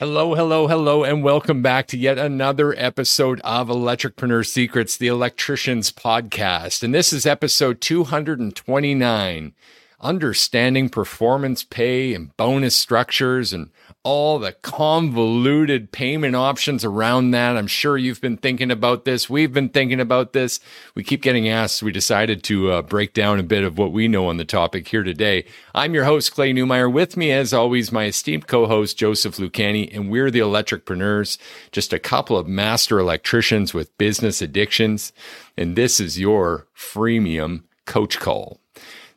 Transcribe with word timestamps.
Hello, 0.00 0.34
hello, 0.34 0.66
hello, 0.66 1.04
and 1.04 1.22
welcome 1.22 1.60
back 1.60 1.86
to 1.88 1.98
yet 1.98 2.16
another 2.16 2.74
episode 2.78 3.38
of 3.44 3.68
Electricpreneur 3.68 4.46
Secrets, 4.46 4.96
the 4.96 5.08
Electricians 5.08 5.92
Podcast. 5.92 6.82
And 6.82 6.94
this 6.94 7.12
is 7.12 7.26
episode 7.26 7.82
229 7.82 9.52
Understanding 10.00 10.88
Performance 10.88 11.64
Pay 11.64 12.14
and 12.14 12.34
Bonus 12.38 12.74
Structures 12.74 13.52
and 13.52 13.68
all 14.02 14.38
the 14.38 14.52
convoluted 14.52 15.92
payment 15.92 16.34
options 16.34 16.84
around 16.84 17.32
that. 17.32 17.56
I'm 17.56 17.66
sure 17.66 17.98
you've 17.98 18.20
been 18.20 18.38
thinking 18.38 18.70
about 18.70 19.04
this. 19.04 19.28
We've 19.28 19.52
been 19.52 19.68
thinking 19.68 20.00
about 20.00 20.32
this. 20.32 20.58
We 20.94 21.04
keep 21.04 21.20
getting 21.20 21.48
asked. 21.48 21.82
We 21.82 21.92
decided 21.92 22.42
to 22.44 22.70
uh, 22.70 22.82
break 22.82 23.12
down 23.12 23.38
a 23.38 23.42
bit 23.42 23.62
of 23.62 23.76
what 23.76 23.92
we 23.92 24.08
know 24.08 24.26
on 24.28 24.38
the 24.38 24.46
topic 24.46 24.88
here 24.88 25.02
today. 25.02 25.44
I'm 25.74 25.92
your 25.92 26.04
host, 26.04 26.32
Clay 26.32 26.54
Newmeyer. 26.54 26.90
With 26.90 27.16
me, 27.16 27.30
as 27.30 27.52
always, 27.52 27.92
my 27.92 28.06
esteemed 28.06 28.46
co 28.46 28.66
host, 28.66 28.96
Joseph 28.96 29.36
Lucani, 29.36 29.94
and 29.94 30.10
we're 30.10 30.30
the 30.30 30.38
Electricpreneurs, 30.38 31.36
just 31.70 31.92
a 31.92 31.98
couple 31.98 32.38
of 32.38 32.48
master 32.48 32.98
electricians 32.98 33.74
with 33.74 33.96
business 33.98 34.40
addictions. 34.40 35.12
And 35.58 35.76
this 35.76 36.00
is 36.00 36.18
your 36.18 36.66
freemium 36.74 37.64
coach 37.84 38.18
call. 38.18 38.59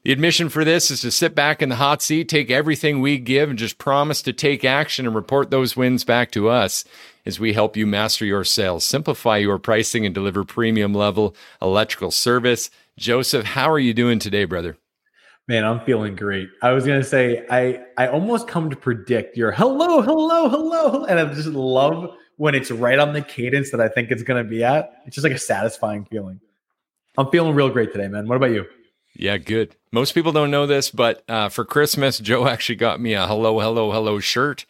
The 0.03 0.11
admission 0.11 0.49
for 0.49 0.65
this 0.65 0.91
is 0.91 0.99
to 1.01 1.11
sit 1.11 1.33
back 1.33 1.61
in 1.61 1.69
the 1.69 1.77
hot 1.77 2.01
seat, 2.01 2.27
take 2.27 2.51
everything 2.51 2.99
we 2.99 3.17
give, 3.17 3.49
and 3.49 3.57
just 3.57 3.77
promise 3.77 4.21
to 4.23 4.33
take 4.33 4.65
action 4.65 5.05
and 5.05 5.15
report 5.15 5.49
those 5.49 5.77
wins 5.77 6.03
back 6.03 6.29
to 6.31 6.49
us 6.49 6.83
as 7.25 7.39
we 7.39 7.53
help 7.53 7.77
you 7.77 7.87
master 7.87 8.25
your 8.25 8.43
sales, 8.43 8.83
simplify 8.83 9.37
your 9.37 9.57
pricing, 9.57 10.05
and 10.05 10.13
deliver 10.13 10.43
premium 10.43 10.93
level 10.93 11.33
electrical 11.61 12.11
service. 12.11 12.69
Joseph, 12.97 13.45
how 13.45 13.71
are 13.71 13.79
you 13.79 13.93
doing 13.93 14.19
today, 14.19 14.43
brother? 14.43 14.77
Man, 15.47 15.63
I'm 15.63 15.79
feeling 15.85 16.17
great. 16.17 16.49
I 16.61 16.71
was 16.71 16.85
gonna 16.85 17.03
say 17.03 17.45
I 17.49 17.81
I 17.97 18.07
almost 18.07 18.45
come 18.45 18.69
to 18.71 18.75
predict 18.75 19.37
your 19.37 19.51
hello, 19.51 20.01
hello, 20.01 20.49
hello, 20.49 21.05
and 21.05 21.17
I 21.17 21.33
just 21.33 21.47
love 21.47 22.13
when 22.35 22.55
it's 22.55 22.71
right 22.71 22.99
on 22.99 23.13
the 23.13 23.21
cadence 23.21 23.71
that 23.71 23.79
I 23.79 23.87
think 23.87 24.11
it's 24.11 24.23
gonna 24.23 24.43
be 24.43 24.65
at. 24.65 25.01
It's 25.05 25.15
just 25.15 25.23
like 25.23 25.33
a 25.33 25.39
satisfying 25.39 26.03
feeling. 26.11 26.41
I'm 27.17 27.29
feeling 27.29 27.55
real 27.55 27.69
great 27.69 27.93
today, 27.93 28.09
man. 28.09 28.27
What 28.27 28.35
about 28.35 28.51
you? 28.51 28.65
Yeah, 29.15 29.37
good. 29.37 29.75
Most 29.91 30.15
people 30.15 30.31
don't 30.31 30.49
know 30.49 30.65
this, 30.65 30.89
but 30.89 31.23
uh, 31.29 31.47
for 31.49 31.63
Christmas, 31.63 32.17
Joe 32.17 32.47
actually 32.47 32.77
got 32.77 32.99
me 32.99 33.13
a 33.13 33.27
hello, 33.27 33.59
hello, 33.59 33.91
hello 33.91 34.19
shirt. 34.19 34.65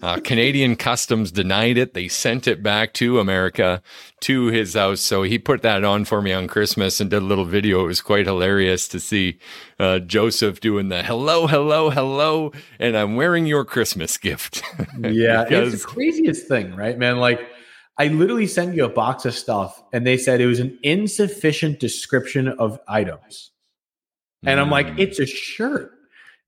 Uh, 0.00 0.20
Canadian 0.20 0.76
Customs 0.76 1.32
denied 1.32 1.76
it. 1.76 1.94
They 1.94 2.06
sent 2.06 2.46
it 2.46 2.62
back 2.62 2.94
to 2.94 3.18
America 3.18 3.82
to 4.20 4.46
his 4.46 4.74
house. 4.74 5.00
So 5.00 5.24
he 5.24 5.36
put 5.36 5.62
that 5.62 5.82
on 5.82 6.04
for 6.04 6.22
me 6.22 6.32
on 6.32 6.46
Christmas 6.46 7.00
and 7.00 7.10
did 7.10 7.22
a 7.22 7.26
little 7.26 7.44
video. 7.44 7.82
It 7.82 7.88
was 7.88 8.00
quite 8.00 8.26
hilarious 8.26 8.86
to 8.88 9.00
see 9.00 9.38
uh, 9.80 9.98
Joseph 9.98 10.60
doing 10.60 10.90
the 10.90 11.02
hello, 11.02 11.48
hello, 11.48 11.90
hello. 11.90 12.52
And 12.78 12.96
I'm 12.96 13.16
wearing 13.16 13.46
your 13.46 13.64
Christmas 13.64 14.16
gift. 14.16 14.62
yeah, 15.00 15.42
because- 15.42 15.74
it's 15.74 15.82
the 15.82 15.88
craziest 15.88 16.46
thing, 16.46 16.76
right, 16.76 16.96
man? 16.96 17.16
Like, 17.16 17.40
I 17.98 18.06
literally 18.06 18.46
sent 18.46 18.76
you 18.76 18.84
a 18.84 18.88
box 18.88 19.24
of 19.24 19.34
stuff 19.34 19.82
and 19.92 20.06
they 20.06 20.16
said 20.18 20.40
it 20.40 20.46
was 20.46 20.60
an 20.60 20.78
insufficient 20.84 21.80
description 21.80 22.46
of 22.46 22.78
items. 22.86 23.50
And 24.44 24.60
I'm 24.60 24.70
like, 24.70 24.86
mm. 24.86 24.98
it's 24.98 25.18
a 25.18 25.26
shirt. 25.26 25.92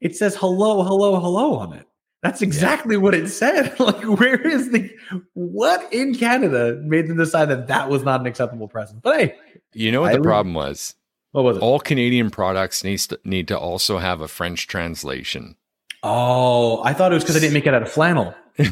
It 0.00 0.16
says 0.16 0.36
hello, 0.36 0.82
hello, 0.82 1.18
hello 1.20 1.56
on 1.56 1.72
it. 1.72 1.86
That's 2.22 2.42
exactly 2.42 2.96
yeah. 2.96 3.00
what 3.00 3.14
it 3.14 3.28
said. 3.28 3.78
like, 3.80 4.02
where 4.04 4.40
is 4.46 4.70
the 4.70 4.90
what 5.34 5.92
in 5.92 6.14
Canada 6.14 6.80
made 6.84 7.08
them 7.08 7.16
decide 7.16 7.46
that 7.46 7.66
that 7.68 7.88
was 7.88 8.02
not 8.02 8.20
an 8.20 8.26
acceptable 8.26 8.68
present? 8.68 9.02
But 9.02 9.18
hey, 9.18 9.34
you 9.72 9.90
know 9.90 10.02
what 10.02 10.12
I 10.12 10.16
the 10.16 10.22
problem 10.22 10.54
was? 10.54 10.94
What 11.32 11.44
was 11.44 11.56
it? 11.56 11.62
All 11.62 11.80
Canadian 11.80 12.30
products 12.30 12.84
needs 12.84 13.06
to, 13.08 13.18
need 13.24 13.48
to 13.48 13.58
also 13.58 13.98
have 13.98 14.20
a 14.20 14.28
French 14.28 14.66
translation. 14.66 15.56
Oh, 16.02 16.82
I 16.82 16.92
thought 16.92 17.12
it 17.12 17.14
was 17.14 17.24
because 17.24 17.36
I 17.36 17.40
didn't 17.40 17.54
make 17.54 17.66
it 17.66 17.74
out 17.74 17.82
of 17.82 17.90
flannel. 17.90 18.34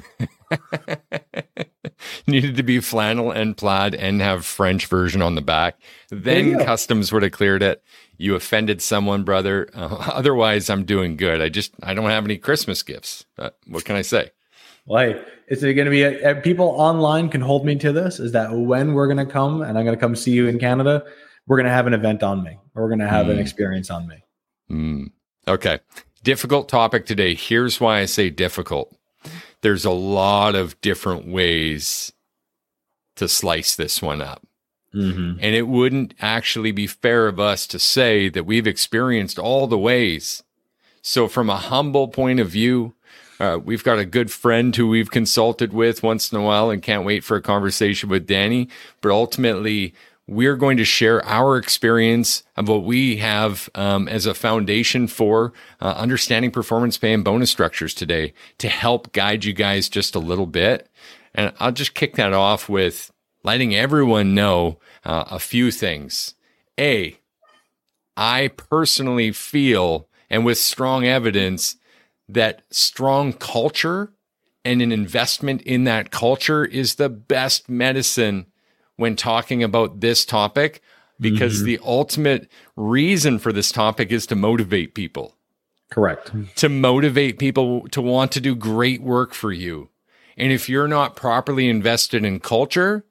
needed 2.27 2.56
to 2.56 2.62
be 2.62 2.80
flannel 2.80 3.30
and 3.30 3.56
plaid 3.56 3.94
and 3.94 4.20
have 4.20 4.44
French 4.44 4.86
version 4.86 5.22
on 5.22 5.34
the 5.34 5.41
back. 5.41 5.78
Then 6.11 6.58
customs 6.64 7.12
would 7.12 7.23
have 7.23 7.33
cleared 7.33 7.62
it. 7.62 7.83
You 8.18 8.34
offended 8.34 8.83
someone, 8.83 9.23
brother. 9.23 9.68
Uh, 9.74 9.86
otherwise, 10.12 10.68
I'm 10.68 10.84
doing 10.84 11.17
good. 11.17 11.40
I 11.40 11.48
just 11.48 11.73
I 11.83 11.95
don't 11.95 12.11
have 12.11 12.24
any 12.24 12.36
Christmas 12.36 12.83
gifts. 12.83 13.24
Uh, 13.39 13.51
what 13.67 13.84
can 13.84 13.96
I 13.96 14.02
say? 14.02 14.30
Well, 14.86 15.12
hey, 15.12 15.24
is 15.48 15.62
it 15.62 15.74
going 15.74 15.86
to 15.86 15.90
be 15.90 16.02
a, 16.02 16.33
a, 16.33 16.34
people 16.40 16.67
online 16.67 17.29
can 17.29 17.40
hold 17.40 17.64
me 17.64 17.77
to 17.77 17.92
this? 17.92 18.18
Is 18.18 18.33
that 18.33 18.52
when 18.52 18.95
we're 18.95 19.06
going 19.06 19.24
to 19.24 19.30
come 19.30 19.62
and 19.62 19.79
I'm 19.79 19.84
going 19.84 19.96
to 19.96 20.01
come 20.01 20.17
see 20.17 20.33
you 20.33 20.48
in 20.48 20.58
Canada? 20.58 21.05
We're 21.46 21.56
going 21.56 21.67
to 21.67 21.73
have 21.73 21.86
an 21.86 21.95
event 21.95 22.23
on 22.23 22.42
me, 22.42 22.58
or 22.74 22.83
we're 22.83 22.89
going 22.89 22.98
to 22.98 23.08
have 23.08 23.27
mm. 23.27 23.33
an 23.33 23.39
experience 23.39 23.90
on 23.90 24.06
me. 24.06 24.24
Mm. 24.70 25.12
Okay, 25.46 25.80
difficult 26.23 26.68
topic 26.68 27.06
today. 27.06 27.35
Here's 27.35 27.80
why 27.80 28.00
I 28.00 28.05
say 28.05 28.30
difficult 28.30 28.95
there's 29.61 29.85
a 29.85 29.90
lot 29.90 30.55
of 30.55 30.80
different 30.80 31.27
ways 31.27 32.12
to 33.17 33.29
slice 33.29 33.74
this 33.74 34.00
one 34.00 34.23
up. 34.23 34.46
Mm-hmm. 34.94 35.38
And 35.40 35.54
it 35.54 35.68
wouldn't 35.68 36.14
actually 36.20 36.72
be 36.72 36.86
fair 36.86 37.28
of 37.28 37.38
us 37.38 37.66
to 37.68 37.78
say 37.78 38.28
that 38.30 38.46
we've 38.46 38.66
experienced 38.66 39.38
all 39.38 39.66
the 39.66 39.78
ways. 39.78 40.42
So, 41.02 41.28
from 41.28 41.50
a 41.50 41.56
humble 41.56 42.08
point 42.08 42.40
of 42.40 42.48
view, 42.48 42.94
uh, 43.38 43.58
we've 43.62 43.84
got 43.84 43.98
a 43.98 44.04
good 44.04 44.30
friend 44.30 44.74
who 44.74 44.88
we've 44.88 45.10
consulted 45.10 45.72
with 45.72 46.02
once 46.02 46.32
in 46.32 46.38
a 46.38 46.42
while 46.42 46.70
and 46.70 46.82
can't 46.82 47.04
wait 47.04 47.22
for 47.22 47.36
a 47.36 47.42
conversation 47.42 48.08
with 48.08 48.26
Danny. 48.26 48.68
But 49.00 49.12
ultimately, 49.12 49.94
we're 50.26 50.56
going 50.56 50.76
to 50.76 50.84
share 50.84 51.24
our 51.24 51.56
experience 51.56 52.42
of 52.56 52.68
what 52.68 52.82
we 52.82 53.16
have 53.16 53.70
um, 53.74 54.08
as 54.08 54.26
a 54.26 54.34
foundation 54.34 55.06
for 55.06 55.52
uh, 55.80 55.94
understanding 55.96 56.50
performance 56.50 56.98
pay 56.98 57.12
and 57.12 57.24
bonus 57.24 57.50
structures 57.50 57.94
today 57.94 58.34
to 58.58 58.68
help 58.68 59.12
guide 59.12 59.44
you 59.44 59.52
guys 59.52 59.88
just 59.88 60.14
a 60.14 60.20
little 60.20 60.46
bit. 60.46 60.88
And 61.34 61.52
I'll 61.60 61.72
just 61.72 61.94
kick 61.94 62.16
that 62.16 62.32
off 62.32 62.68
with 62.68 63.10
letting 63.48 63.75
everyone 63.75 64.35
know 64.35 64.79
uh, 65.07 65.25
a 65.31 65.39
few 65.39 65.70
things. 65.70 66.35
A, 66.79 67.19
I 68.14 68.48
personally 68.48 69.33
feel, 69.33 70.07
and 70.29 70.45
with 70.45 70.59
strong 70.59 71.07
evidence, 71.07 71.77
that 72.29 72.61
strong 72.70 73.33
culture 73.33 74.13
and 74.67 74.83
an 74.83 74.92
investment 74.92 75.63
in 75.63 75.85
that 75.85 76.11
culture 76.11 76.67
is 76.67 76.97
the 76.97 77.09
best 77.09 77.70
medicine 77.70 78.45
when 78.97 79.17
talking 79.17 79.63
about 79.63 80.01
this 80.01 80.27
topic 80.27 80.83
because 81.19 81.57
mm-hmm. 81.57 81.65
the 81.65 81.80
ultimate 81.83 82.51
reason 82.77 83.39
for 83.39 83.51
this 83.51 83.73
topic 83.73 84.13
is 84.13 84.27
to 84.27 84.36
motivate 84.36 84.95
people. 84.95 85.36
Correct. 85.91 86.33
To 86.57 86.69
motivate 86.69 87.39
people 87.39 87.89
to 87.92 88.03
want 88.03 88.30
to 88.33 88.42
do 88.42 88.55
great 88.55 89.01
work 89.01 89.33
for 89.33 89.53
you. 89.53 89.89
And 90.36 90.53
if 90.53 90.69
you're 90.69 90.86
not 90.86 91.17
properly 91.17 91.67
invested 91.67 92.27
in 92.27 92.41
culture, 92.41 93.07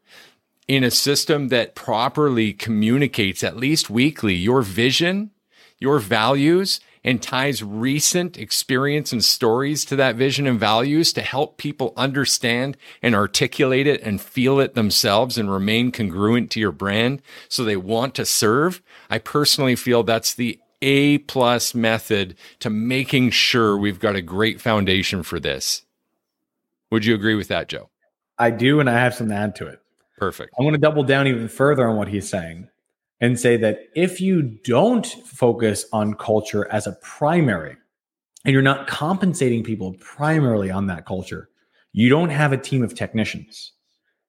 in 0.67 0.83
a 0.83 0.91
system 0.91 1.47
that 1.47 1.75
properly 1.75 2.53
communicates 2.53 3.43
at 3.43 3.57
least 3.57 3.89
weekly 3.89 4.35
your 4.35 4.61
vision, 4.61 5.31
your 5.79 5.99
values, 5.99 6.79
and 7.03 7.21
ties 7.21 7.63
recent 7.63 8.37
experience 8.37 9.13
and 9.13 9.23
stories 9.23 9.85
to 9.85 9.95
that 9.95 10.17
vision 10.17 10.45
and 10.45 10.59
values 10.59 11.13
to 11.13 11.21
help 11.21 11.57
people 11.57 11.93
understand 11.95 12.75
and 13.01 13.15
articulate 13.15 13.87
it 13.87 14.01
and 14.01 14.19
feel 14.19 14.59
it 14.59 14.73
themselves 14.73 15.37
and 15.37 15.49
remain 15.49 15.89
congruent 15.89 16.51
to 16.51 16.59
your 16.59 16.73
brand 16.73 17.21
so 17.47 17.63
they 17.63 17.77
want 17.77 18.13
to 18.13 18.25
serve. 18.25 18.81
I 19.09 19.19
personally 19.19 19.77
feel 19.77 20.03
that's 20.03 20.33
the 20.33 20.59
A 20.81 21.19
plus 21.19 21.73
method 21.73 22.35
to 22.59 22.69
making 22.69 23.29
sure 23.29 23.77
we've 23.77 24.01
got 24.01 24.17
a 24.17 24.21
great 24.21 24.59
foundation 24.59 25.23
for 25.23 25.39
this. 25.39 25.85
Would 26.91 27.05
you 27.05 27.15
agree 27.15 27.35
with 27.35 27.47
that, 27.47 27.69
Joe? 27.69 27.89
I 28.37 28.51
do, 28.51 28.81
and 28.81 28.89
I 28.89 28.99
have 28.99 29.15
some 29.15 29.29
to 29.29 29.35
add 29.35 29.55
to 29.57 29.67
it. 29.67 29.79
Perfect. 30.17 30.53
I 30.59 30.63
want 30.63 30.73
to 30.73 30.79
double 30.79 31.03
down 31.03 31.27
even 31.27 31.47
further 31.47 31.87
on 31.87 31.95
what 31.95 32.07
he's 32.07 32.27
saying 32.27 32.67
and 33.21 33.39
say 33.39 33.57
that 33.57 33.79
if 33.95 34.19
you 34.19 34.41
don't 34.41 35.05
focus 35.05 35.85
on 35.93 36.15
culture 36.15 36.67
as 36.71 36.87
a 36.87 36.97
primary 37.01 37.77
and 38.43 38.53
you're 38.53 38.61
not 38.61 38.87
compensating 38.87 39.63
people 39.63 39.95
primarily 39.99 40.71
on 40.71 40.87
that 40.87 41.05
culture, 41.05 41.49
you 41.93 42.09
don't 42.09 42.29
have 42.29 42.51
a 42.51 42.57
team 42.57 42.83
of 42.83 42.95
technicians. 42.95 43.73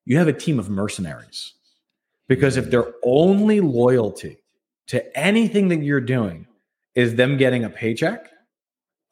You 0.05 0.19
have 0.19 0.29
a 0.29 0.33
team 0.33 0.59
of 0.59 0.71
mercenaries. 0.71 1.55
Because 2.29 2.57
if 2.57 2.67
mm. 2.67 2.71
their 2.71 2.93
only 3.05 3.61
loyalty 3.61 4.39
to 4.89 5.19
anything 5.19 5.69
that 5.69 5.83
you're 5.83 6.01
doing 6.01 6.47
is 6.95 7.15
them 7.15 7.37
getting 7.37 7.65
a 7.65 7.71
paycheck, 7.71 8.29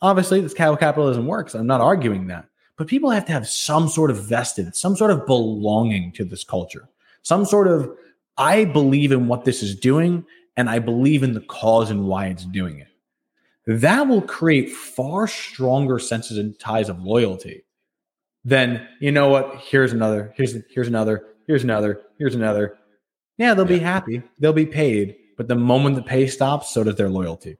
obviously 0.02 0.40
this 0.40 0.56
how 0.56 0.76
capitalism 0.76 1.26
works. 1.26 1.54
I'm 1.54 1.66
not 1.66 1.80
arguing 1.80 2.26
that. 2.28 2.46
But 2.76 2.88
people 2.88 3.10
have 3.10 3.24
to 3.26 3.32
have 3.32 3.48
some 3.48 3.88
sort 3.88 4.10
of 4.10 4.24
vested, 4.24 4.76
some 4.76 4.96
sort 4.96 5.10
of 5.10 5.26
belonging 5.26 6.12
to 6.12 6.24
this 6.24 6.44
culture, 6.44 6.88
some 7.22 7.44
sort 7.44 7.68
of 7.68 7.90
I 8.38 8.64
believe 8.66 9.12
in 9.12 9.28
what 9.28 9.44
this 9.44 9.62
is 9.62 9.74
doing 9.74 10.24
and 10.56 10.68
I 10.68 10.78
believe 10.78 11.22
in 11.22 11.32
the 11.32 11.40
cause 11.40 11.90
and 11.90 12.06
why 12.06 12.26
it's 12.26 12.44
doing 12.44 12.80
it. 12.80 12.88
That 13.66 14.06
will 14.06 14.22
create 14.22 14.70
far 14.70 15.26
stronger 15.26 15.98
senses 15.98 16.38
and 16.38 16.58
ties 16.58 16.88
of 16.88 17.02
loyalty 17.02 17.64
than, 18.44 18.86
you 19.00 19.10
know 19.10 19.28
what, 19.28 19.56
here's 19.56 19.92
another, 19.92 20.32
here's 20.36 20.54
here's 20.70 20.86
another, 20.86 21.24
here's 21.46 21.64
another, 21.64 22.02
here's 22.18 22.34
another. 22.34 22.78
Yeah, 23.38 23.54
they'll 23.54 23.70
yeah. 23.70 23.78
be 23.78 23.82
happy. 23.82 24.22
They'll 24.38 24.52
be 24.52 24.66
paid. 24.66 25.16
But 25.36 25.48
the 25.48 25.56
moment 25.56 25.96
the 25.96 26.02
pay 26.02 26.26
stops, 26.26 26.72
so 26.72 26.84
does 26.84 26.94
their 26.94 27.10
loyalty. 27.10 27.58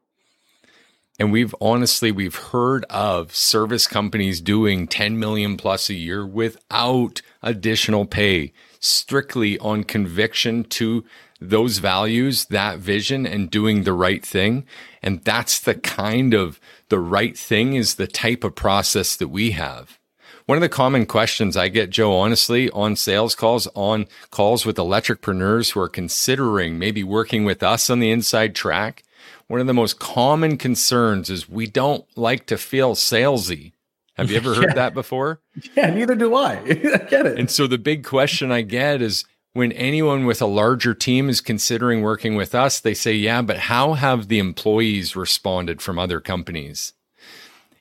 And 1.19 1.33
we've 1.33 1.55
honestly, 1.61 2.13
we've 2.13 2.37
heard 2.37 2.85
of 2.91 3.35
service 3.35 3.87
companies 3.87 4.41
doing 4.41 4.87
10 4.87 5.19
million 5.19 5.57
plus 5.57 5.89
a 5.89 5.95
year 5.95 6.27
without 6.27 7.23
additional 7.43 8.05
pay, 8.05 8.53
strictly 8.81 9.59
on 9.59 9.85
conviction 9.85 10.65
to 10.65 11.05
those 11.41 11.79
values, 11.79 12.47
that 12.47 12.79
vision 12.79 13.27
and 13.27 13.51
doing 13.51 13.83
the 13.83 13.93
right 13.93 14.25
thing. 14.25 14.67
And 15.03 15.23
that's 15.25 15.59
the 15.59 15.75
kind 15.75 16.35
of 16.35 16.61
the 16.89 16.99
right 16.99 17.37
thing 17.37 17.75
is 17.75 17.95
the 17.95 18.07
type 18.07 18.45
of 18.45 18.55
process 18.55 19.17
that 19.17 19.29
we 19.29 19.53
have. 19.53 19.99
One 20.47 20.57
of 20.57 20.63
the 20.63 20.69
common 20.69 21.07
questions 21.07 21.57
I 21.57 21.69
get, 21.69 21.91
Joe, 21.91 22.17
honestly, 22.17 22.71
on 22.71 22.95
sales 22.95 23.35
calls, 23.35 23.67
on 23.75 24.07
calls 24.31 24.65
with 24.65 24.77
electricpreneurs 24.77 25.73
who 25.73 25.81
are 25.81 25.89
considering 25.89 26.79
maybe 26.79 27.03
working 27.03 27.45
with 27.45 27.63
us 27.63 27.91
on 27.91 27.99
the 27.99 28.13
inside 28.13 28.55
track, 28.55 29.03
one 29.49 29.61
of 29.61 29.67
the 29.67 29.75
most 29.75 29.99
common 29.99 30.57
concerns 30.57 31.31
is 31.31 31.49
we 31.49 31.67
don't 31.67 32.05
like 32.17 32.47
to 32.47 32.59
feel 32.59 32.95
salesy. 32.95 33.73
Have 34.15 34.31
you 34.31 34.37
ever 34.39 34.55
heard 34.55 34.65
yeah. 34.69 34.75
that 34.75 34.95
before? 34.95 35.41
Yeah, 35.77 35.91
neither 35.91 36.15
do 36.15 36.35
I. 36.35 36.59
I 36.65 36.73
get 37.09 37.27
it. 37.27 37.39
And 37.39 37.51
so 37.51 37.67
the 37.67 37.79
big 37.79 38.05
question 38.05 38.51
I 38.51 38.63
get 38.63 39.03
is 39.03 39.25
when 39.53 39.73
anyone 39.73 40.27
with 40.27 40.43
a 40.43 40.47
larger 40.47 40.95
team 40.95 41.29
is 41.29 41.41
considering 41.41 42.03
working 42.03 42.35
with 42.35 42.55
us, 42.55 42.81
they 42.81 42.95
say, 42.95 43.13
yeah, 43.13 43.41
but 43.43 43.57
how 43.57 43.95
have 43.95 44.29
the 44.29 44.39
employees 44.39 45.17
responded 45.17 45.81
from 45.81 45.99
other 45.99 46.21
companies? 46.21 46.93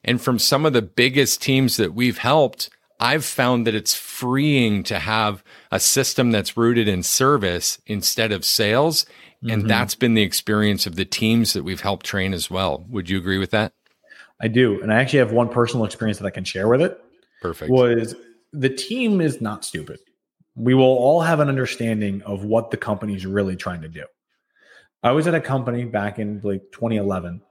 And 0.04 0.22
from 0.22 0.40
some 0.40 0.66
of 0.66 0.74
the 0.74 0.82
biggest 0.82 1.42
teams 1.42 1.78
that 1.78 1.94
we've 1.94 2.20
helped, 2.20 2.70
I've 3.00 3.26
found 3.26 3.68
that 3.68 3.76
it's 3.76 3.94
freeing 3.94 4.84
to 4.84 5.00
have 5.00 5.44
a 5.72 5.80
system 5.80 6.32
that's 6.32 6.56
rooted 6.56 6.88
in 6.88 7.04
service 7.04 7.80
instead 7.86 8.32
of 8.32 8.46
sales. 8.46 9.06
And 9.50 9.62
mm-hmm. 9.62 9.68
that's 9.68 9.96
been 9.96 10.16
the 10.16 10.24
experience 10.24 10.88
of 10.88 10.96
the 10.96 11.06
teams 11.06 11.54
that 11.54 11.64
we've 11.64 11.82
helped 11.82 12.06
train 12.06 12.34
as 12.34 12.50
well. 12.50 12.86
Would 12.90 13.10
you 13.10 13.18
agree 13.18 13.38
with 13.38 13.52
that? 13.52 13.74
I 14.42 14.48
do. 14.48 14.82
And 14.82 14.92
I 14.92 15.00
actually 15.00 15.20
have 15.20 15.32
one 15.32 15.50
personal 15.50 15.86
experience 15.86 16.18
that 16.18 16.26
I 16.26 16.32
can 16.32 16.44
share 16.44 16.68
with 16.68 16.82
it. 16.82 17.00
Perfect. 17.42 17.72
Was 17.72 18.16
the 18.54 18.70
team 18.70 19.22
is 19.22 19.42
not 19.42 19.64
stupid. 19.64 20.00
We 20.56 20.74
will 20.74 20.84
all 20.84 21.22
have 21.22 21.40
an 21.40 21.50
understanding 21.50 22.22
of 22.24 22.44
what 22.44 22.72
the 22.72 22.78
company 22.78 23.16
is 23.16 23.26
really 23.26 23.56
trying 23.56 23.82
to 23.82 23.90
do. 23.90 24.06
I 25.04 25.12
was 25.12 25.28
at 25.28 25.36
a 25.36 25.42
company 25.42 25.86
back 25.86 26.18
in 26.18 26.42
like 26.44 26.64
2011, 26.72 27.42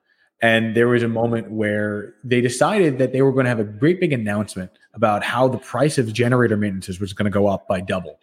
and 0.43 0.75
there 0.75 0.89
was 0.89 1.03
a 1.03 1.09
moment 1.09 1.51
where 1.51 2.15
they 2.25 2.41
decided 2.41 2.99
that 2.99 3.13
they 3.13 3.23
were 3.23 3.33
going 3.33 3.45
to 3.45 3.51
have 3.51 3.61
a 3.61 3.65
great 3.65 4.01
big 4.01 4.13
announcement 4.13 4.71
about 4.95 5.23
how 5.23 5.47
the 5.47 5.59
price 5.59 5.97
of 5.99 6.13
generator 6.13 6.57
maintenance 6.57 6.99
was 6.99 7.13
going 7.13 7.25
to 7.25 7.31
go 7.31 7.47
up 7.47 7.69
by 7.69 7.81
double. 7.81 8.19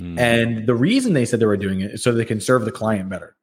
Mm. 0.00 0.18
And 0.18 0.66
the 0.66 0.74
reason 0.74 1.12
they 1.12 1.24
said 1.24 1.40
they 1.40 1.46
were 1.46 1.56
doing 1.56 1.80
it 1.80 1.92
is 1.92 2.02
so 2.02 2.12
they 2.12 2.24
can 2.24 2.40
serve 2.40 2.64
the 2.64 2.72
client 2.72 3.08
better. 3.08 3.36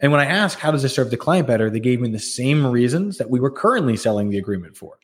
And 0.00 0.12
when 0.12 0.20
I 0.20 0.26
asked, 0.26 0.58
how 0.58 0.70
does 0.70 0.82
this 0.82 0.94
serve 0.94 1.10
the 1.10 1.16
client 1.16 1.46
better? 1.46 1.70
They 1.70 1.80
gave 1.80 2.00
me 2.00 2.10
the 2.10 2.18
same 2.18 2.66
reasons 2.66 3.16
that 3.18 3.30
we 3.30 3.40
were 3.40 3.50
currently 3.50 3.96
selling 3.96 4.28
the 4.28 4.38
agreement 4.38 4.76
for. 4.76 4.98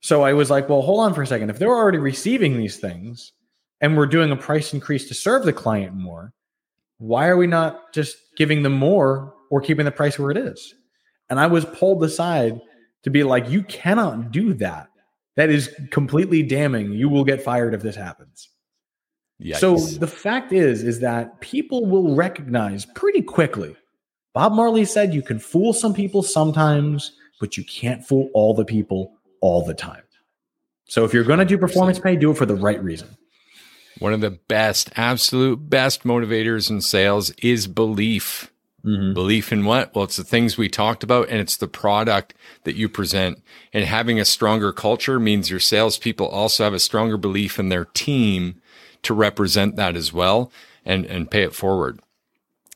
So 0.00 0.22
I 0.22 0.32
was 0.32 0.50
like, 0.50 0.68
well, 0.68 0.82
hold 0.82 1.00
on 1.00 1.14
for 1.14 1.22
a 1.22 1.26
second. 1.26 1.50
If 1.50 1.58
they're 1.58 1.68
already 1.68 1.98
receiving 1.98 2.56
these 2.56 2.78
things 2.78 3.32
and 3.80 3.96
we're 3.96 4.06
doing 4.06 4.30
a 4.30 4.36
price 4.36 4.72
increase 4.72 5.08
to 5.08 5.14
serve 5.14 5.44
the 5.44 5.52
client 5.52 5.94
more, 5.94 6.32
why 6.98 7.26
are 7.26 7.36
we 7.36 7.46
not 7.46 7.92
just 7.92 8.16
giving 8.36 8.62
them 8.62 8.74
more 8.74 9.34
or 9.50 9.60
keeping 9.60 9.84
the 9.84 9.90
price 9.90 10.18
where 10.18 10.30
it 10.30 10.36
is? 10.36 10.74
And 11.28 11.40
I 11.40 11.46
was 11.46 11.64
pulled 11.64 12.02
aside 12.04 12.60
to 13.02 13.10
be 13.10 13.22
like, 13.22 13.48
you 13.48 13.62
cannot 13.62 14.30
do 14.30 14.54
that. 14.54 14.88
That 15.36 15.50
is 15.50 15.74
completely 15.90 16.42
damning. 16.42 16.92
You 16.92 17.08
will 17.08 17.24
get 17.24 17.42
fired 17.42 17.74
if 17.74 17.82
this 17.82 17.96
happens. 17.96 18.48
Yikes. 19.42 19.58
So 19.58 19.76
the 19.76 20.06
fact 20.06 20.52
is, 20.52 20.82
is 20.82 21.00
that 21.00 21.40
people 21.40 21.86
will 21.86 22.14
recognize 22.14 22.86
pretty 22.86 23.22
quickly. 23.22 23.76
Bob 24.32 24.52
Marley 24.52 24.84
said 24.84 25.14
you 25.14 25.22
can 25.22 25.38
fool 25.38 25.72
some 25.72 25.94
people 25.94 26.22
sometimes, 26.22 27.12
but 27.40 27.56
you 27.56 27.64
can't 27.64 28.04
fool 28.04 28.30
all 28.34 28.54
the 28.54 28.64
people 28.64 29.12
all 29.40 29.64
the 29.64 29.74
time. 29.74 30.02
So 30.86 31.04
if 31.04 31.12
you're 31.12 31.24
going 31.24 31.38
to 31.38 31.44
do 31.44 31.58
performance 31.58 31.98
pay, 31.98 32.16
do 32.16 32.30
it 32.30 32.36
for 32.36 32.46
the 32.46 32.54
right 32.54 32.82
reason. 32.82 33.16
One 33.98 34.12
of 34.12 34.20
the 34.20 34.30
best, 34.30 34.90
absolute 34.96 35.70
best 35.70 36.02
motivators 36.02 36.68
in 36.68 36.80
sales 36.80 37.30
is 37.38 37.66
belief. 37.66 38.50
Mm-hmm. 38.84 39.14
Belief 39.14 39.52
in 39.52 39.64
what? 39.64 39.94
Well, 39.94 40.04
it's 40.04 40.16
the 40.16 40.24
things 40.24 40.58
we 40.58 40.68
talked 40.68 41.02
about 41.02 41.28
and 41.28 41.40
it's 41.40 41.56
the 41.56 41.68
product 41.68 42.34
that 42.64 42.76
you 42.76 42.88
present. 42.88 43.42
And 43.72 43.84
having 43.84 44.20
a 44.20 44.24
stronger 44.24 44.72
culture 44.72 45.18
means 45.18 45.48
your 45.48 45.60
salespeople 45.60 46.26
also 46.26 46.64
have 46.64 46.74
a 46.74 46.80
stronger 46.80 47.16
belief 47.16 47.58
in 47.58 47.70
their 47.70 47.86
team 47.86 48.60
to 49.04 49.14
represent 49.14 49.76
that 49.76 49.96
as 49.96 50.12
well 50.12 50.50
and, 50.84 51.04
and 51.06 51.30
pay 51.30 51.42
it 51.42 51.54
forward. 51.54 52.00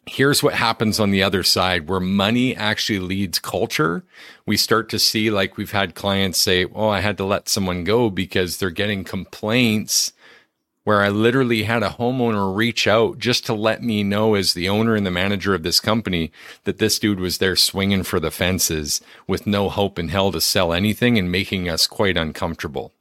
Here's 0.07 0.43
what 0.43 0.55
happens 0.55 0.99
on 0.99 1.11
the 1.11 1.23
other 1.23 1.43
side 1.43 1.89
where 1.89 2.01
money 2.01 2.57
actually 2.57 2.99
leads 2.99 3.39
culture. 3.39 4.05
We 4.47 4.57
start 4.57 4.89
to 4.91 4.99
see, 4.99 5.31
like 5.31 5.59
we've 5.59 5.73
had 5.73 5.95
clients 5.95 6.39
say, 6.39 6.65
Oh, 6.75 6.89
I 6.89 7.01
had 7.01 7.19
to 7.19 7.25
let 7.25 7.49
someone 7.49 7.85
go 7.85 8.09
because 8.09 8.57
they're 8.57 8.71
getting 8.71 9.05
complaints 9.05 10.13
where 10.89 11.03
I 11.03 11.11
literally 11.11 11.65
had 11.65 11.83
a 11.83 11.91
homeowner 11.99 12.57
reach 12.57 12.87
out 12.87 13.19
just 13.19 13.45
to 13.45 13.53
let 13.53 13.83
me 13.83 14.03
know 14.03 14.35
as 14.35 14.55
the 14.55 14.71
owner 14.71 14.95
and 14.95 15.05
the 15.05 15.11
manager 15.11 15.55
of 15.55 15.63
this 15.63 15.81
company 15.81 16.33
that 16.65 16.79
this 16.79 16.99
dude 16.99 17.21
was 17.21 17.37
there 17.37 17.57
swinging 17.57 18.05
for 18.05 18.19
the 18.19 18.31
fences 18.31 19.03
with 19.27 19.47
no 19.47 19.69
hope 19.69 19.99
in 19.99 20.09
hell 20.09 20.33
to 20.33 20.41
sell 20.41 20.73
anything 20.73 21.19
and 21.19 21.31
making 21.31 21.69
us 21.69 21.87
quite 21.87 22.17
uncomfortable. 22.17 22.95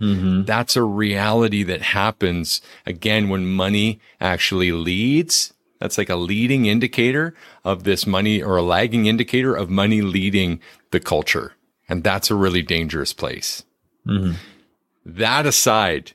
Mm-hmm. 0.00 0.44
That's 0.44 0.76
a 0.76 0.82
reality 0.82 1.62
that 1.64 1.82
happens 1.82 2.60
again 2.86 3.28
when 3.28 3.46
money 3.46 4.00
actually 4.20 4.72
leads. 4.72 5.52
That's 5.78 5.98
like 5.98 6.08
a 6.08 6.16
leading 6.16 6.66
indicator 6.66 7.34
of 7.64 7.84
this 7.84 8.06
money 8.06 8.42
or 8.42 8.56
a 8.56 8.62
lagging 8.62 9.06
indicator 9.06 9.54
of 9.54 9.70
money 9.70 10.00
leading 10.00 10.60
the 10.90 11.00
culture. 11.00 11.54
And 11.88 12.04
that's 12.04 12.30
a 12.30 12.34
really 12.36 12.62
dangerous 12.62 13.12
place. 13.12 13.64
Mm-hmm. 14.06 14.34
That 15.04 15.46
aside, 15.46 16.12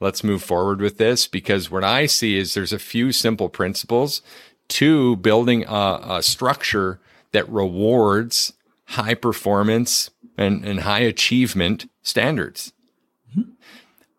let's 0.00 0.22
move 0.22 0.42
forward 0.42 0.80
with 0.80 0.98
this 0.98 1.26
because 1.26 1.70
what 1.70 1.84
I 1.84 2.06
see 2.06 2.36
is 2.36 2.54
there's 2.54 2.72
a 2.72 2.78
few 2.78 3.12
simple 3.12 3.48
principles 3.48 4.22
to 4.68 5.16
building 5.16 5.64
a, 5.66 6.00
a 6.02 6.22
structure 6.22 7.00
that 7.32 7.48
rewards 7.48 8.52
high 8.90 9.14
performance 9.14 10.10
and, 10.36 10.64
and 10.64 10.80
high 10.80 11.00
achievement 11.00 11.90
standards. 12.02 12.72
Hmm. 13.34 13.42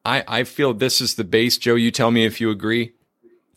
I, 0.05 0.23
I 0.27 0.43
feel 0.43 0.73
this 0.73 1.01
is 1.01 1.15
the 1.15 1.23
base. 1.23 1.57
Joe, 1.57 1.75
you 1.75 1.91
tell 1.91 2.11
me 2.11 2.25
if 2.25 2.39
you 2.39 2.49
agree. 2.49 2.93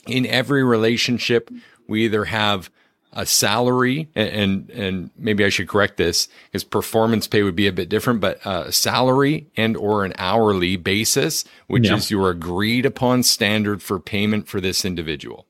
In 0.07 0.27
every 0.27 0.65
relationship, 0.65 1.51
we 1.87 2.05
either 2.05 2.25
have 2.25 2.71
a 3.13 3.27
salary 3.27 4.09
and, 4.15 4.29
and, 4.29 4.71
and 4.71 5.11
maybe 5.17 5.45
I 5.45 5.49
should 5.49 5.69
correct 5.69 5.97
this 5.97 6.29
because 6.45 6.65
performance 6.65 7.27
pay 7.27 7.43
would 7.43 7.57
be 7.57 7.67
a 7.67 7.73
bit 7.73 7.89
different, 7.89 8.21
but 8.21 8.45
a 8.45 8.73
salary 8.73 9.49
and 9.57 9.77
or 9.77 10.05
an 10.05 10.13
hourly 10.17 10.77
basis, 10.77 11.45
which 11.67 11.89
yeah. 11.89 11.97
is 11.97 12.11
your 12.11 12.31
agreed 12.31 12.87
upon 12.87 13.23
standard 13.23 13.83
for 13.83 13.99
payment 13.99 14.49
for 14.49 14.61
this 14.61 14.85
individual. 14.85 15.47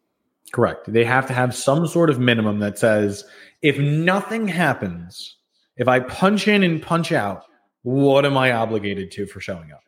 Correct. 0.52 0.90
They 0.92 1.04
have 1.04 1.26
to 1.26 1.32
have 1.32 1.54
some 1.54 1.86
sort 1.86 2.10
of 2.10 2.18
minimum 2.18 2.58
that 2.60 2.78
says 2.78 3.24
if 3.62 3.78
nothing 3.78 4.48
happens, 4.48 5.36
if 5.80 5.88
I 5.88 5.98
punch 5.98 6.46
in 6.46 6.62
and 6.62 6.80
punch 6.80 7.10
out, 7.10 7.44
what 7.82 8.26
am 8.26 8.36
I 8.36 8.52
obligated 8.52 9.10
to 9.12 9.26
for 9.26 9.40
showing 9.40 9.72
up? 9.72 9.80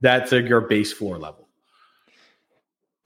That's 0.00 0.32
a, 0.32 0.42
your 0.42 0.60
base 0.60 0.92
floor 0.92 1.16
level. 1.16 1.48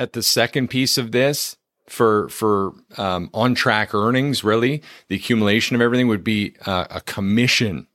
At 0.00 0.14
the 0.14 0.22
second 0.22 0.68
piece 0.68 0.96
of 0.96 1.12
this, 1.12 1.56
for 1.86 2.28
for 2.30 2.72
um, 2.96 3.30
on 3.32 3.54
track 3.54 3.94
earnings, 3.94 4.42
really, 4.42 4.82
the 5.08 5.16
accumulation 5.16 5.76
of 5.76 5.82
everything 5.82 6.08
would 6.08 6.24
be 6.24 6.54
uh, 6.64 6.86
a 6.90 7.00
commission. 7.02 7.86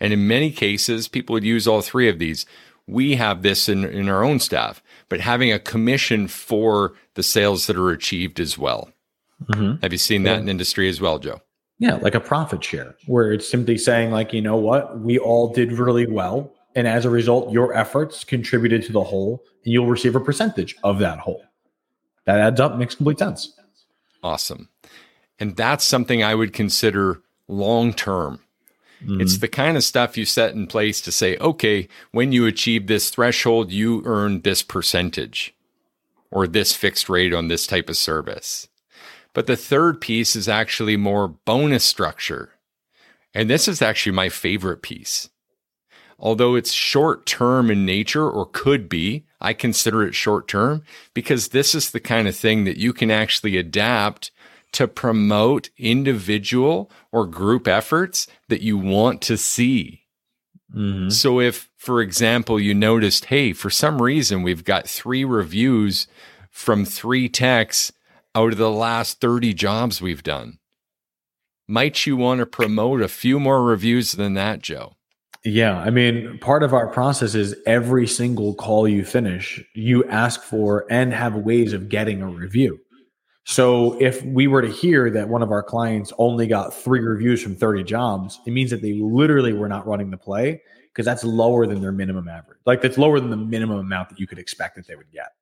And 0.00 0.12
in 0.12 0.26
many 0.26 0.50
cases, 0.50 1.06
people 1.06 1.34
would 1.34 1.44
use 1.44 1.68
all 1.68 1.80
three 1.80 2.08
of 2.08 2.18
these. 2.18 2.44
We 2.88 3.14
have 3.14 3.42
this 3.42 3.68
in, 3.68 3.84
in 3.84 4.08
our 4.08 4.24
own 4.24 4.40
staff, 4.40 4.82
but 5.08 5.20
having 5.20 5.52
a 5.52 5.60
commission 5.60 6.26
for 6.26 6.94
the 7.14 7.22
sales 7.22 7.68
that 7.68 7.76
are 7.76 7.90
achieved 7.90 8.40
as 8.40 8.58
well. 8.58 8.90
Mm-hmm. 9.44 9.80
Have 9.80 9.92
you 9.92 9.98
seen 9.98 10.24
that 10.24 10.34
yeah. 10.34 10.40
in 10.40 10.48
industry 10.48 10.88
as 10.88 11.00
well, 11.00 11.20
Joe? 11.20 11.40
Yeah, 11.82 11.96
like 11.96 12.14
a 12.14 12.20
profit 12.20 12.62
share, 12.62 12.94
where 13.06 13.32
it's 13.32 13.50
simply 13.50 13.76
saying, 13.76 14.12
like, 14.12 14.32
you 14.32 14.40
know 14.40 14.54
what, 14.54 15.00
we 15.00 15.18
all 15.18 15.52
did 15.52 15.72
really 15.72 16.06
well. 16.06 16.54
And 16.76 16.86
as 16.86 17.04
a 17.04 17.10
result, 17.10 17.52
your 17.52 17.74
efforts 17.76 18.22
contributed 18.22 18.84
to 18.84 18.92
the 18.92 19.02
whole, 19.02 19.42
and 19.64 19.72
you'll 19.72 19.88
receive 19.88 20.14
a 20.14 20.20
percentage 20.20 20.76
of 20.84 21.00
that 21.00 21.18
whole. 21.18 21.42
That 22.24 22.38
adds 22.38 22.60
up, 22.60 22.76
makes 22.76 22.94
complete 22.94 23.18
sense. 23.18 23.58
Awesome. 24.22 24.68
And 25.40 25.56
that's 25.56 25.84
something 25.84 26.22
I 26.22 26.36
would 26.36 26.52
consider 26.52 27.20
long 27.48 27.92
term. 27.92 28.38
Mm-hmm. 29.02 29.20
It's 29.20 29.38
the 29.38 29.48
kind 29.48 29.76
of 29.76 29.82
stuff 29.82 30.16
you 30.16 30.24
set 30.24 30.54
in 30.54 30.68
place 30.68 31.00
to 31.00 31.10
say, 31.10 31.36
okay, 31.38 31.88
when 32.12 32.30
you 32.30 32.46
achieve 32.46 32.86
this 32.86 33.10
threshold, 33.10 33.72
you 33.72 34.04
earn 34.04 34.42
this 34.42 34.62
percentage 34.62 35.52
or 36.30 36.46
this 36.46 36.76
fixed 36.76 37.08
rate 37.08 37.34
on 37.34 37.48
this 37.48 37.66
type 37.66 37.88
of 37.88 37.96
service. 37.96 38.68
But 39.34 39.46
the 39.46 39.56
third 39.56 40.00
piece 40.00 40.36
is 40.36 40.48
actually 40.48 40.96
more 40.96 41.28
bonus 41.28 41.84
structure. 41.84 42.50
And 43.34 43.48
this 43.48 43.66
is 43.66 43.80
actually 43.80 44.12
my 44.12 44.28
favorite 44.28 44.82
piece. 44.82 45.30
Although 46.18 46.54
it's 46.54 46.72
short 46.72 47.26
term 47.26 47.70
in 47.70 47.84
nature 47.84 48.28
or 48.28 48.46
could 48.46 48.88
be, 48.88 49.24
I 49.40 49.54
consider 49.54 50.06
it 50.06 50.14
short 50.14 50.46
term 50.46 50.82
because 51.14 51.48
this 51.48 51.74
is 51.74 51.90
the 51.90 52.00
kind 52.00 52.28
of 52.28 52.36
thing 52.36 52.64
that 52.64 52.76
you 52.76 52.92
can 52.92 53.10
actually 53.10 53.56
adapt 53.56 54.30
to 54.72 54.86
promote 54.86 55.70
individual 55.76 56.90
or 57.10 57.26
group 57.26 57.66
efforts 57.66 58.26
that 58.48 58.62
you 58.62 58.78
want 58.78 59.20
to 59.22 59.36
see. 59.36 60.02
Mm-hmm. 60.74 61.10
So 61.10 61.40
if, 61.40 61.68
for 61.76 62.00
example, 62.00 62.58
you 62.58 62.72
noticed, 62.72 63.26
hey, 63.26 63.52
for 63.52 63.68
some 63.68 64.00
reason 64.00 64.42
we've 64.42 64.64
got 64.64 64.88
three 64.88 65.24
reviews 65.24 66.06
from 66.50 66.84
three 66.84 67.28
techs 67.28 67.92
out 68.34 68.52
of 68.52 68.58
the 68.58 68.70
last 68.70 69.20
30 69.20 69.54
jobs 69.54 70.00
we've 70.00 70.22
done. 70.22 70.58
Might 71.68 72.06
you 72.06 72.16
want 72.16 72.40
to 72.40 72.46
promote 72.46 73.02
a 73.02 73.08
few 73.08 73.38
more 73.38 73.62
reviews 73.62 74.12
than 74.12 74.34
that, 74.34 74.60
Joe? 74.60 74.96
Yeah. 75.44 75.78
I 75.78 75.90
mean, 75.90 76.38
part 76.38 76.62
of 76.62 76.72
our 76.72 76.86
process 76.86 77.34
is 77.34 77.56
every 77.66 78.06
single 78.06 78.54
call 78.54 78.86
you 78.86 79.04
finish, 79.04 79.62
you 79.74 80.04
ask 80.04 80.42
for 80.42 80.86
and 80.90 81.12
have 81.12 81.34
ways 81.34 81.72
of 81.72 81.88
getting 81.88 82.22
a 82.22 82.28
review. 82.28 82.78
So 83.44 84.00
if 84.00 84.22
we 84.24 84.46
were 84.46 84.62
to 84.62 84.70
hear 84.70 85.10
that 85.10 85.28
one 85.28 85.42
of 85.42 85.50
our 85.50 85.64
clients 85.64 86.12
only 86.18 86.46
got 86.46 86.72
three 86.72 87.00
reviews 87.00 87.42
from 87.42 87.56
30 87.56 87.82
jobs, 87.82 88.40
it 88.46 88.52
means 88.52 88.70
that 88.70 88.82
they 88.82 88.92
literally 88.94 89.52
were 89.52 89.68
not 89.68 89.86
running 89.86 90.10
the 90.10 90.16
play 90.16 90.62
because 90.92 91.04
that's 91.04 91.24
lower 91.24 91.66
than 91.66 91.80
their 91.80 91.90
minimum 91.90 92.28
average. 92.28 92.58
Like 92.66 92.80
that's 92.80 92.98
lower 92.98 93.18
than 93.18 93.30
the 93.30 93.36
minimum 93.36 93.78
amount 93.78 94.10
that 94.10 94.20
you 94.20 94.28
could 94.28 94.38
expect 94.38 94.76
that 94.76 94.86
they 94.86 94.94
would 94.94 95.10
get. 95.10 95.32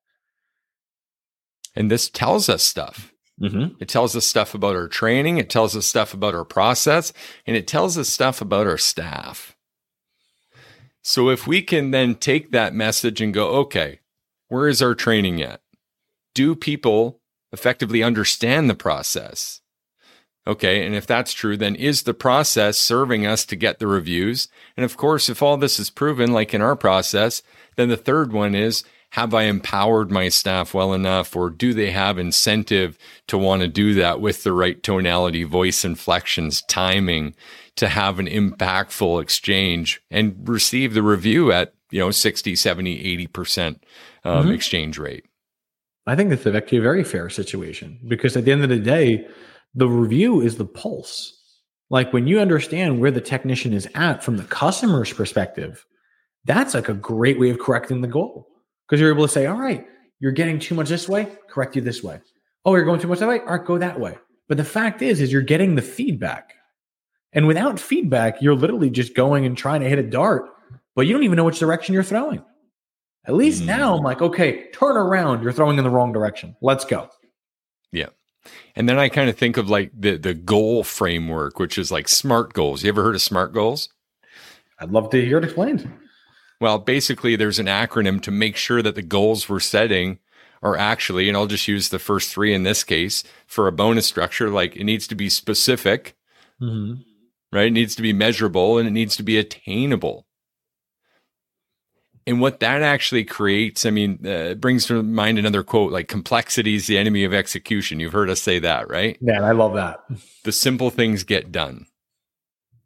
And 1.75 1.89
this 1.89 2.09
tells 2.09 2.49
us 2.49 2.63
stuff. 2.63 3.13
Mm-hmm. 3.41 3.75
It 3.79 3.87
tells 3.87 4.15
us 4.15 4.25
stuff 4.25 4.53
about 4.53 4.75
our 4.75 4.87
training. 4.87 5.37
It 5.37 5.49
tells 5.49 5.75
us 5.75 5.85
stuff 5.85 6.13
about 6.13 6.35
our 6.35 6.45
process 6.45 7.11
and 7.47 7.55
it 7.55 7.67
tells 7.67 7.97
us 7.97 8.07
stuff 8.07 8.41
about 8.41 8.67
our 8.67 8.77
staff. 8.77 9.55
So 11.01 11.29
if 11.29 11.47
we 11.47 11.63
can 11.63 11.89
then 11.89 12.15
take 12.15 12.51
that 12.51 12.75
message 12.75 13.19
and 13.21 13.33
go, 13.33 13.49
okay, 13.61 13.99
where 14.49 14.67
is 14.67 14.81
our 14.81 14.93
training 14.93 15.41
at? 15.41 15.61
Do 16.35 16.55
people 16.55 17.19
effectively 17.51 18.03
understand 18.03 18.69
the 18.69 18.75
process? 18.75 19.61
Okay. 20.45 20.85
And 20.85 20.95
if 20.95 21.07
that's 21.07 21.33
true, 21.33 21.57
then 21.57 21.75
is 21.75 22.03
the 22.03 22.13
process 22.13 22.77
serving 22.77 23.25
us 23.25 23.45
to 23.45 23.55
get 23.55 23.79
the 23.79 23.87
reviews? 23.87 24.47
And 24.75 24.83
of 24.83 24.97
course, 24.97 25.29
if 25.29 25.41
all 25.41 25.57
this 25.57 25.79
is 25.79 25.89
proven, 25.89 26.31
like 26.31 26.53
in 26.53 26.61
our 26.61 26.75
process, 26.75 27.41
then 27.75 27.89
the 27.89 27.97
third 27.97 28.33
one 28.33 28.53
is, 28.53 28.83
have 29.11 29.33
I 29.33 29.43
empowered 29.43 30.09
my 30.09 30.29
staff 30.29 30.73
well 30.73 30.93
enough 30.93 31.35
or 31.35 31.49
do 31.49 31.73
they 31.73 31.91
have 31.91 32.17
incentive 32.17 32.97
to 33.27 33.37
want 33.37 33.61
to 33.61 33.67
do 33.67 33.93
that 33.95 34.21
with 34.21 34.43
the 34.43 34.53
right 34.53 34.81
tonality, 34.81 35.43
voice 35.43 35.83
inflections, 35.83 36.61
timing 36.63 37.35
to 37.75 37.89
have 37.89 38.19
an 38.19 38.27
impactful 38.27 39.21
exchange 39.21 40.01
and 40.09 40.47
receive 40.47 40.93
the 40.93 41.03
review 41.03 41.51
at, 41.51 41.73
you 41.89 41.99
know, 41.99 42.09
60, 42.09 42.55
70, 42.55 43.27
80% 43.27 43.67
um, 43.67 43.75
mm-hmm. 44.23 44.51
exchange 44.51 44.97
rate? 44.97 45.25
I 46.07 46.15
think 46.15 46.29
that's 46.29 46.47
actually 46.47 46.77
a 46.77 46.81
very 46.81 47.03
fair 47.03 47.29
situation 47.29 47.99
because 48.07 48.37
at 48.37 48.45
the 48.45 48.51
end 48.53 48.63
of 48.63 48.69
the 48.69 48.79
day, 48.79 49.27
the 49.75 49.89
review 49.89 50.39
is 50.39 50.55
the 50.55 50.65
pulse. 50.65 51.37
Like 51.89 52.13
when 52.13 52.27
you 52.27 52.39
understand 52.39 53.01
where 53.01 53.11
the 53.11 53.19
technician 53.19 53.73
is 53.73 53.89
at 53.93 54.23
from 54.23 54.37
the 54.37 54.43
customer's 54.45 55.11
perspective, 55.11 55.85
that's 56.45 56.73
like 56.73 56.87
a 56.87 56.93
great 56.93 57.41
way 57.41 57.49
of 57.49 57.59
correcting 57.59 57.99
the 57.99 58.07
goal 58.07 58.47
because 58.91 58.99
you're 58.99 59.13
able 59.13 59.25
to 59.25 59.31
say, 59.31 59.45
all 59.45 59.57
right, 59.57 59.87
you're 60.19 60.33
getting 60.33 60.59
too 60.59 60.75
much 60.75 60.89
this 60.89 61.07
way, 61.07 61.25
correct 61.49 61.77
you 61.77 61.81
this 61.81 62.03
way. 62.03 62.19
Oh, 62.65 62.75
you're 62.75 62.83
going 62.83 62.99
too 62.99 63.07
much 63.07 63.19
that 63.19 63.29
way, 63.29 63.39
all 63.39 63.57
right, 63.57 63.65
go 63.65 63.77
that 63.77 63.97
way. 63.97 64.17
But 64.49 64.57
the 64.57 64.65
fact 64.65 65.01
is, 65.01 65.21
is 65.21 65.31
you're 65.31 65.41
getting 65.41 65.75
the 65.75 65.81
feedback. 65.81 66.55
And 67.31 67.47
without 67.47 67.79
feedback, 67.79 68.41
you're 68.41 68.53
literally 68.53 68.89
just 68.89 69.15
going 69.15 69.45
and 69.45 69.57
trying 69.57 69.79
to 69.79 69.87
hit 69.87 69.97
a 69.97 70.03
dart, 70.03 70.43
but 70.93 71.07
you 71.07 71.13
don't 71.13 71.23
even 71.23 71.37
know 71.37 71.45
which 71.45 71.59
direction 71.59 71.93
you're 71.93 72.03
throwing. 72.03 72.43
At 73.23 73.33
least 73.33 73.63
mm. 73.63 73.67
now 73.67 73.95
I'm 73.95 74.03
like, 74.03 74.21
okay, 74.21 74.69
turn 74.71 74.97
around. 74.97 75.41
You're 75.41 75.53
throwing 75.53 75.77
in 75.77 75.85
the 75.85 75.89
wrong 75.89 76.11
direction. 76.11 76.57
Let's 76.61 76.83
go. 76.83 77.07
Yeah. 77.93 78.09
And 78.75 78.89
then 78.89 78.99
I 78.99 79.07
kind 79.07 79.29
of 79.29 79.37
think 79.37 79.55
of 79.55 79.69
like 79.69 79.91
the 79.97 80.17
the 80.17 80.33
goal 80.33 80.83
framework, 80.83 81.59
which 81.59 81.77
is 81.77 81.91
like 81.91 82.09
SMART 82.09 82.51
goals. 82.51 82.83
You 82.83 82.89
ever 82.89 83.03
heard 83.03 83.15
of 83.15 83.21
SMART 83.21 83.53
goals? 83.53 83.87
I'd 84.79 84.91
love 84.91 85.11
to 85.11 85.23
hear 85.23 85.37
it 85.37 85.45
explained. 85.45 85.89
Well, 86.61 86.77
basically, 86.77 87.35
there's 87.35 87.57
an 87.57 87.65
acronym 87.65 88.21
to 88.21 88.29
make 88.29 88.55
sure 88.55 88.83
that 88.83 88.93
the 88.93 89.01
goals 89.01 89.49
we're 89.49 89.59
setting 89.59 90.19
are 90.61 90.77
actually, 90.77 91.27
and 91.27 91.35
I'll 91.35 91.47
just 91.47 91.67
use 91.67 91.89
the 91.89 91.97
first 91.97 92.31
three 92.31 92.53
in 92.53 92.61
this 92.61 92.83
case 92.83 93.23
for 93.47 93.67
a 93.67 93.71
bonus 93.71 94.05
structure. 94.05 94.47
Like 94.47 94.75
it 94.75 94.83
needs 94.83 95.07
to 95.07 95.15
be 95.15 95.27
specific, 95.27 96.15
mm-hmm. 96.61 97.01
right? 97.51 97.65
It 97.65 97.71
needs 97.71 97.95
to 97.95 98.03
be 98.03 98.13
measurable 98.13 98.77
and 98.77 98.87
it 98.87 98.91
needs 98.91 99.15
to 99.15 99.23
be 99.23 99.39
attainable. 99.39 100.27
And 102.27 102.39
what 102.39 102.59
that 102.59 102.83
actually 102.83 103.23
creates, 103.23 103.83
I 103.83 103.89
mean, 103.89 104.23
uh, 104.27 104.53
brings 104.53 104.85
to 104.85 105.01
mind 105.01 105.39
another 105.39 105.63
quote 105.63 105.91
like 105.91 106.07
complexity 106.07 106.75
is 106.75 106.85
the 106.85 106.99
enemy 106.99 107.23
of 107.23 107.33
execution. 107.33 107.99
You've 107.99 108.13
heard 108.13 108.29
us 108.29 108.39
say 108.39 108.59
that, 108.59 108.87
right? 108.87 109.17
Yeah, 109.19 109.41
I 109.41 109.53
love 109.53 109.73
that. 109.73 110.01
The 110.43 110.51
simple 110.51 110.91
things 110.91 111.23
get 111.23 111.51
done. 111.51 111.87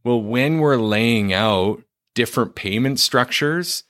Well, 0.05 0.22
when 0.22 0.60
we're 0.60 0.77
laying 0.77 1.34
out 1.34 1.84
different 2.15 2.55
payment 2.55 3.00
structures, 3.00 3.84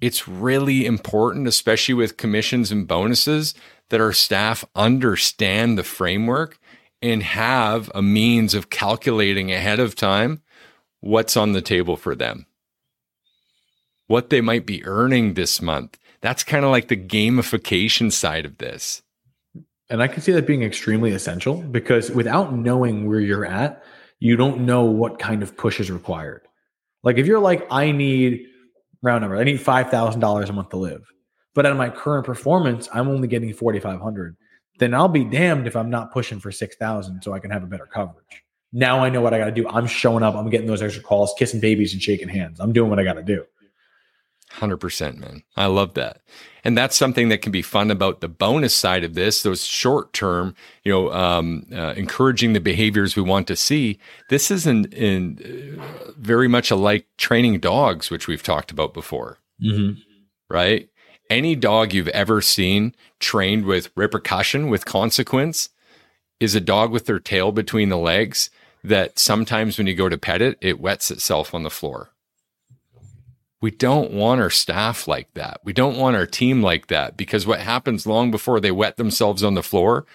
it's 0.00 0.26
really 0.26 0.86
important, 0.86 1.46
especially 1.46 1.94
with 1.94 2.16
commissions 2.16 2.72
and 2.72 2.88
bonuses, 2.88 3.54
that 3.90 4.00
our 4.00 4.12
staff 4.12 4.64
understand 4.74 5.76
the 5.76 5.84
framework 5.84 6.58
and 7.02 7.22
have 7.22 7.90
a 7.94 8.02
means 8.02 8.54
of 8.54 8.70
calculating 8.70 9.52
ahead 9.52 9.78
of 9.80 9.94
time 9.94 10.40
what's 11.00 11.36
on 11.36 11.52
the 11.52 11.62
table 11.62 11.96
for 11.96 12.14
them, 12.14 12.46
what 14.06 14.30
they 14.30 14.40
might 14.40 14.66
be 14.66 14.84
earning 14.84 15.34
this 15.34 15.60
month. 15.62 15.98
That's 16.20 16.42
kind 16.42 16.64
of 16.64 16.70
like 16.70 16.88
the 16.88 16.96
gamification 16.96 18.10
side 18.10 18.44
of 18.44 18.58
this. 18.58 19.02
And 19.90 20.02
I 20.02 20.08
can 20.08 20.20
see 20.20 20.32
that 20.32 20.46
being 20.46 20.62
extremely 20.62 21.12
essential 21.12 21.62
because 21.62 22.10
without 22.10 22.54
knowing 22.54 23.06
where 23.06 23.20
you're 23.20 23.46
at, 23.46 23.82
you 24.18 24.36
don't 24.36 24.66
know 24.66 24.84
what 24.84 25.18
kind 25.18 25.42
of 25.42 25.56
push 25.56 25.78
is 25.80 25.90
required. 25.90 26.47
Like 27.02 27.18
if 27.18 27.26
you're 27.26 27.40
like, 27.40 27.66
I 27.70 27.92
need 27.92 28.46
round 29.02 29.22
number, 29.22 29.36
I 29.36 29.44
need 29.44 29.60
five 29.60 29.90
thousand 29.90 30.20
dollars 30.20 30.50
a 30.50 30.52
month 30.52 30.70
to 30.70 30.76
live, 30.76 31.10
but 31.54 31.66
at 31.66 31.76
my 31.76 31.90
current 31.90 32.26
performance, 32.26 32.88
I'm 32.92 33.08
only 33.08 33.28
getting 33.28 33.52
forty 33.52 33.80
five 33.80 34.00
hundred. 34.00 34.36
Then 34.78 34.94
I'll 34.94 35.08
be 35.08 35.24
damned 35.24 35.66
if 35.66 35.74
I'm 35.76 35.90
not 35.90 36.12
pushing 36.12 36.40
for 36.40 36.52
six 36.52 36.76
thousand 36.76 37.22
so 37.22 37.32
I 37.32 37.38
can 37.38 37.50
have 37.50 37.62
a 37.62 37.66
better 37.66 37.86
coverage. 37.86 38.44
Now 38.72 39.00
I 39.00 39.08
know 39.08 39.20
what 39.20 39.32
I 39.32 39.38
got 39.38 39.46
to 39.46 39.52
do. 39.52 39.68
I'm 39.68 39.86
showing 39.86 40.22
up. 40.22 40.34
I'm 40.34 40.50
getting 40.50 40.66
those 40.66 40.82
extra 40.82 41.02
calls, 41.02 41.34
kissing 41.38 41.60
babies 41.60 41.92
and 41.92 42.02
shaking 42.02 42.28
hands. 42.28 42.60
I'm 42.60 42.72
doing 42.72 42.90
what 42.90 42.98
I 42.98 43.04
got 43.04 43.14
to 43.14 43.22
do. 43.22 43.44
100%, 44.54 45.18
man. 45.18 45.42
I 45.56 45.66
love 45.66 45.94
that. 45.94 46.20
And 46.64 46.76
that's 46.76 46.96
something 46.96 47.28
that 47.28 47.42
can 47.42 47.52
be 47.52 47.62
fun 47.62 47.90
about 47.90 48.20
the 48.20 48.28
bonus 48.28 48.74
side 48.74 49.04
of 49.04 49.14
this, 49.14 49.42
those 49.42 49.64
short 49.64 50.12
term, 50.12 50.54
you 50.84 50.92
know, 50.92 51.12
um, 51.12 51.66
uh, 51.72 51.94
encouraging 51.96 52.52
the 52.52 52.60
behaviors 52.60 53.16
we 53.16 53.22
want 53.22 53.46
to 53.48 53.56
see. 53.56 53.98
This 54.28 54.50
is 54.50 54.66
in, 54.66 54.86
in 54.86 55.78
uh, 55.80 56.10
very 56.18 56.48
much 56.48 56.70
alike 56.70 57.06
training 57.16 57.60
dogs, 57.60 58.10
which 58.10 58.26
we've 58.26 58.42
talked 58.42 58.70
about 58.70 58.92
before. 58.92 59.38
Mm-hmm. 59.62 60.00
Right? 60.50 60.88
Any 61.30 61.54
dog 61.54 61.92
you've 61.92 62.08
ever 62.08 62.40
seen 62.40 62.94
trained 63.20 63.64
with 63.64 63.90
repercussion, 63.94 64.68
with 64.68 64.84
consequence, 64.84 65.68
is 66.40 66.54
a 66.54 66.60
dog 66.60 66.90
with 66.90 67.06
their 67.06 67.18
tail 67.18 67.52
between 67.52 67.88
the 67.88 67.98
legs 67.98 68.50
that 68.82 69.18
sometimes 69.18 69.76
when 69.76 69.86
you 69.86 69.94
go 69.94 70.08
to 70.08 70.16
pet 70.16 70.40
it, 70.40 70.56
it 70.60 70.80
wets 70.80 71.10
itself 71.10 71.54
on 71.54 71.64
the 71.64 71.70
floor 71.70 72.12
we 73.60 73.70
don't 73.70 74.12
want 74.12 74.40
our 74.40 74.50
staff 74.50 75.08
like 75.08 75.32
that. 75.34 75.60
We 75.64 75.72
don't 75.72 75.96
want 75.96 76.16
our 76.16 76.26
team 76.26 76.62
like 76.62 76.86
that 76.88 77.16
because 77.16 77.46
what 77.46 77.60
happens 77.60 78.06
long 78.06 78.30
before 78.30 78.60
they 78.60 78.70
wet 78.70 78.96
themselves 78.96 79.42
on 79.42 79.54
the 79.54 79.62
floor, 79.62 80.06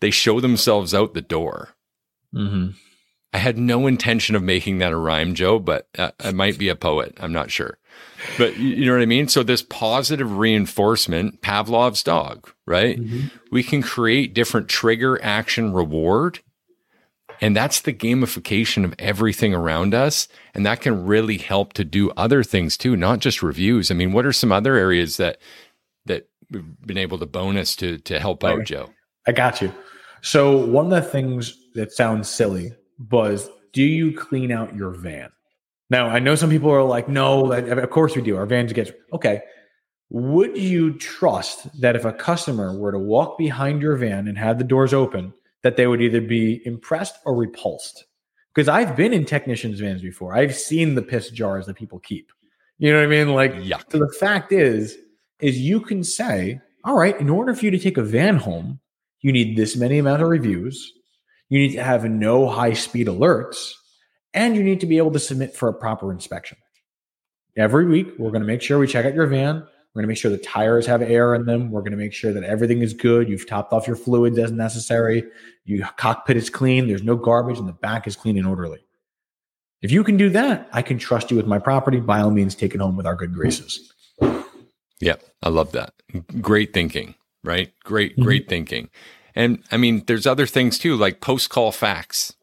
they 0.00 0.10
show 0.10 0.40
themselves 0.40 0.92
out 0.92 1.14
the 1.14 1.22
door. 1.22 1.70
Mm-hmm. 2.34 2.70
I 3.34 3.38
had 3.38 3.56
no 3.56 3.86
intention 3.86 4.36
of 4.36 4.42
making 4.42 4.78
that 4.78 4.92
a 4.92 4.96
rhyme, 4.96 5.34
Joe, 5.34 5.58
but 5.58 5.88
uh, 5.96 6.10
I 6.20 6.32
might 6.32 6.58
be 6.58 6.68
a 6.68 6.76
poet. 6.76 7.16
I'm 7.18 7.32
not 7.32 7.50
sure. 7.50 7.78
But 8.36 8.58
you 8.58 8.84
know 8.84 8.92
what 8.92 9.02
I 9.02 9.06
mean? 9.06 9.28
So, 9.28 9.42
this 9.42 9.62
positive 9.62 10.36
reinforcement, 10.36 11.40
Pavlov's 11.40 12.02
dog, 12.02 12.50
right? 12.66 13.00
Mm-hmm. 13.00 13.28
We 13.50 13.62
can 13.62 13.82
create 13.82 14.34
different 14.34 14.68
trigger, 14.68 15.22
action, 15.22 15.72
reward 15.72 16.40
and 17.42 17.56
that's 17.56 17.80
the 17.80 17.92
gamification 17.92 18.84
of 18.84 18.94
everything 19.00 19.52
around 19.52 19.94
us. 19.94 20.28
And 20.54 20.64
that 20.64 20.80
can 20.80 21.04
really 21.04 21.38
help 21.38 21.72
to 21.72 21.84
do 21.84 22.12
other 22.12 22.44
things 22.44 22.76
too, 22.76 22.96
not 22.96 23.18
just 23.18 23.42
reviews. 23.42 23.90
I 23.90 23.94
mean, 23.94 24.12
what 24.12 24.24
are 24.24 24.32
some 24.32 24.52
other 24.52 24.76
areas 24.76 25.16
that 25.16 25.38
that 26.06 26.28
we've 26.50 26.64
been 26.86 26.98
able 26.98 27.18
to 27.18 27.26
bonus 27.26 27.74
to 27.76 27.98
to 27.98 28.20
help 28.20 28.44
out, 28.44 28.64
Joe? 28.64 28.90
I 29.26 29.32
got 29.32 29.60
you. 29.60 29.74
So 30.22 30.56
one 30.56 30.86
of 30.92 31.02
the 31.02 31.10
things 31.10 31.58
that 31.74 31.90
sounds 31.90 32.28
silly 32.28 32.72
was 33.10 33.50
do 33.72 33.82
you 33.82 34.16
clean 34.16 34.52
out 34.52 34.76
your 34.76 34.90
van? 34.90 35.30
Now 35.90 36.06
I 36.06 36.20
know 36.20 36.36
some 36.36 36.48
people 36.48 36.70
are 36.70 36.84
like, 36.84 37.08
no, 37.08 37.52
of 37.52 37.90
course 37.90 38.14
we 38.14 38.22
do. 38.22 38.36
Our 38.36 38.46
vans 38.46 38.72
get 38.72 38.96
okay. 39.12 39.42
Would 40.10 40.56
you 40.56 40.96
trust 40.98 41.80
that 41.80 41.96
if 41.96 42.04
a 42.04 42.12
customer 42.12 42.78
were 42.78 42.92
to 42.92 42.98
walk 42.98 43.36
behind 43.36 43.82
your 43.82 43.96
van 43.96 44.28
and 44.28 44.38
have 44.38 44.58
the 44.58 44.64
doors 44.64 44.94
open, 44.94 45.32
that 45.62 45.76
they 45.76 45.86
would 45.86 46.02
either 46.02 46.20
be 46.20 46.60
impressed 46.66 47.16
or 47.24 47.34
repulsed. 47.34 48.04
Because 48.54 48.68
I've 48.68 48.96
been 48.96 49.12
in 49.12 49.24
technicians' 49.24 49.80
vans 49.80 50.02
before. 50.02 50.36
I've 50.36 50.54
seen 50.54 50.94
the 50.94 51.02
piss 51.02 51.30
jars 51.30 51.66
that 51.66 51.76
people 51.76 51.98
keep. 52.00 52.30
You 52.78 52.92
know 52.92 52.98
what 52.98 53.04
I 53.04 53.06
mean? 53.06 53.34
Like, 53.34 53.54
Yuck. 53.54 53.90
so 53.90 53.98
the 53.98 54.14
fact 54.20 54.52
is, 54.52 54.96
is 55.40 55.58
you 55.58 55.80
can 55.80 56.04
say, 56.04 56.60
all 56.84 56.96
right, 56.96 57.18
in 57.18 57.30
order 57.30 57.54
for 57.54 57.64
you 57.64 57.70
to 57.70 57.78
take 57.78 57.96
a 57.96 58.02
van 58.02 58.36
home, 58.36 58.80
you 59.20 59.32
need 59.32 59.56
this 59.56 59.76
many 59.76 59.98
amount 59.98 60.22
of 60.22 60.28
reviews. 60.28 60.92
You 61.48 61.60
need 61.60 61.72
to 61.72 61.82
have 61.82 62.04
no 62.04 62.48
high 62.48 62.72
speed 62.72 63.06
alerts 63.06 63.72
and 64.34 64.56
you 64.56 64.62
need 64.62 64.80
to 64.80 64.86
be 64.86 64.98
able 64.98 65.12
to 65.12 65.18
submit 65.18 65.54
for 65.54 65.68
a 65.68 65.74
proper 65.74 66.12
inspection. 66.12 66.58
Every 67.56 67.86
week, 67.86 68.08
we're 68.18 68.30
going 68.30 68.42
to 68.42 68.46
make 68.46 68.62
sure 68.62 68.78
we 68.78 68.86
check 68.86 69.04
out 69.04 69.14
your 69.14 69.26
van. 69.26 69.66
We're 69.94 70.00
going 70.00 70.04
to 70.04 70.08
make 70.08 70.18
sure 70.18 70.30
the 70.30 70.38
tires 70.38 70.86
have 70.86 71.02
air 71.02 71.34
in 71.34 71.44
them. 71.44 71.70
We're 71.70 71.82
going 71.82 71.92
to 71.92 71.98
make 71.98 72.14
sure 72.14 72.32
that 72.32 72.44
everything 72.44 72.80
is 72.80 72.94
good. 72.94 73.28
You've 73.28 73.46
topped 73.46 73.74
off 73.74 73.86
your 73.86 73.96
fluids 73.96 74.38
as 74.38 74.50
necessary. 74.50 75.24
Your 75.64 75.86
cockpit 75.98 76.36
is 76.36 76.48
clean. 76.48 76.88
There's 76.88 77.02
no 77.02 77.16
garbage, 77.16 77.58
and 77.58 77.68
the 77.68 77.74
back 77.74 78.06
is 78.06 78.16
clean 78.16 78.38
and 78.38 78.46
orderly. 78.46 78.78
If 79.82 79.90
you 79.90 80.02
can 80.02 80.16
do 80.16 80.30
that, 80.30 80.68
I 80.72 80.80
can 80.80 80.98
trust 80.98 81.30
you 81.30 81.36
with 81.36 81.46
my 81.46 81.58
property. 81.58 82.00
By 82.00 82.20
all 82.20 82.30
means, 82.30 82.54
take 82.54 82.74
it 82.74 82.80
home 82.80 82.96
with 82.96 83.06
our 83.06 83.16
good 83.16 83.34
graces. 83.34 83.92
Yeah, 85.00 85.16
I 85.42 85.48
love 85.48 85.72
that. 85.72 85.92
Great 86.40 86.72
thinking, 86.72 87.16
right? 87.44 87.72
Great, 87.84 88.12
mm-hmm. 88.12 88.22
great 88.22 88.48
thinking. 88.48 88.88
And 89.34 89.62
I 89.72 89.76
mean, 89.76 90.04
there's 90.06 90.26
other 90.26 90.46
things 90.46 90.78
too, 90.78 90.96
like 90.96 91.20
post 91.20 91.50
call 91.50 91.72
facts. 91.72 92.34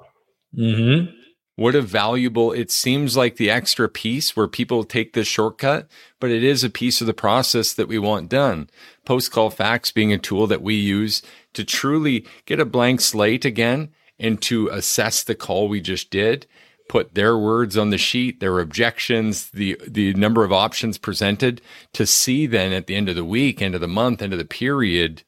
Mm-hmm. 0.57 1.15
What 1.59 1.75
a 1.75 1.81
valuable, 1.81 2.53
it 2.53 2.71
seems 2.71 3.17
like 3.17 3.35
the 3.35 3.49
extra 3.49 3.89
piece 3.89 4.33
where 4.33 4.47
people 4.47 4.85
take 4.85 5.11
this 5.11 5.27
shortcut, 5.27 5.89
but 6.17 6.31
it 6.31 6.41
is 6.41 6.63
a 6.63 6.69
piece 6.69 7.01
of 7.01 7.07
the 7.07 7.13
process 7.13 7.73
that 7.73 7.89
we 7.89 7.99
want 7.99 8.29
done. 8.29 8.69
Post 9.03 9.33
call 9.33 9.49
fax 9.49 9.91
being 9.91 10.13
a 10.13 10.17
tool 10.17 10.47
that 10.47 10.61
we 10.61 10.75
use 10.75 11.21
to 11.51 11.65
truly 11.65 12.25
get 12.45 12.61
a 12.61 12.65
blank 12.65 13.01
slate 13.01 13.43
again 13.43 13.89
and 14.17 14.41
to 14.43 14.69
assess 14.69 15.21
the 15.21 15.35
call 15.35 15.67
we 15.67 15.81
just 15.81 16.09
did 16.09 16.47
put 16.87 17.13
their 17.13 17.37
words 17.37 17.75
on 17.77 17.89
the 17.89 17.97
sheet, 17.97 18.39
their 18.39 18.61
objections, 18.61 19.49
the 19.49 19.77
the 19.85 20.13
number 20.13 20.45
of 20.45 20.53
options 20.53 20.97
presented 20.97 21.61
to 21.91 22.05
see 22.05 22.47
then 22.47 22.71
at 22.71 22.87
the 22.87 22.95
end 22.95 23.09
of 23.09 23.17
the 23.17 23.25
week, 23.25 23.61
end 23.61 23.75
of 23.75 23.81
the 23.81 23.87
month, 23.87 24.21
end 24.21 24.31
of 24.31 24.39
the 24.39 24.45
period, 24.45 25.23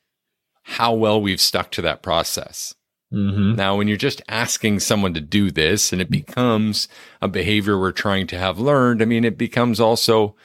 how 0.64 0.94
well 0.94 1.22
we've 1.22 1.42
stuck 1.42 1.72
to 1.72 1.82
that 1.82 2.02
process. 2.02 2.74
Mm-hmm. 3.12 3.56
Now, 3.56 3.76
when 3.76 3.88
you're 3.88 3.98
just 3.98 4.22
asking 4.30 4.80
someone 4.80 5.14
to 5.14 5.22
do 5.22 5.52
this 5.52 5.92
and 5.92 6.02
it 6.02 6.10
becomes 6.10 6.88
a 7.22 7.28
behavior 7.28 7.78
we're 7.78 7.92
trying 7.92 8.28
to 8.28 8.38
have 8.38 8.58
learned, 8.58 9.02
I 9.02 9.06
mean, 9.06 9.26
it 9.26 9.38
becomes 9.38 9.80
also 9.80 10.36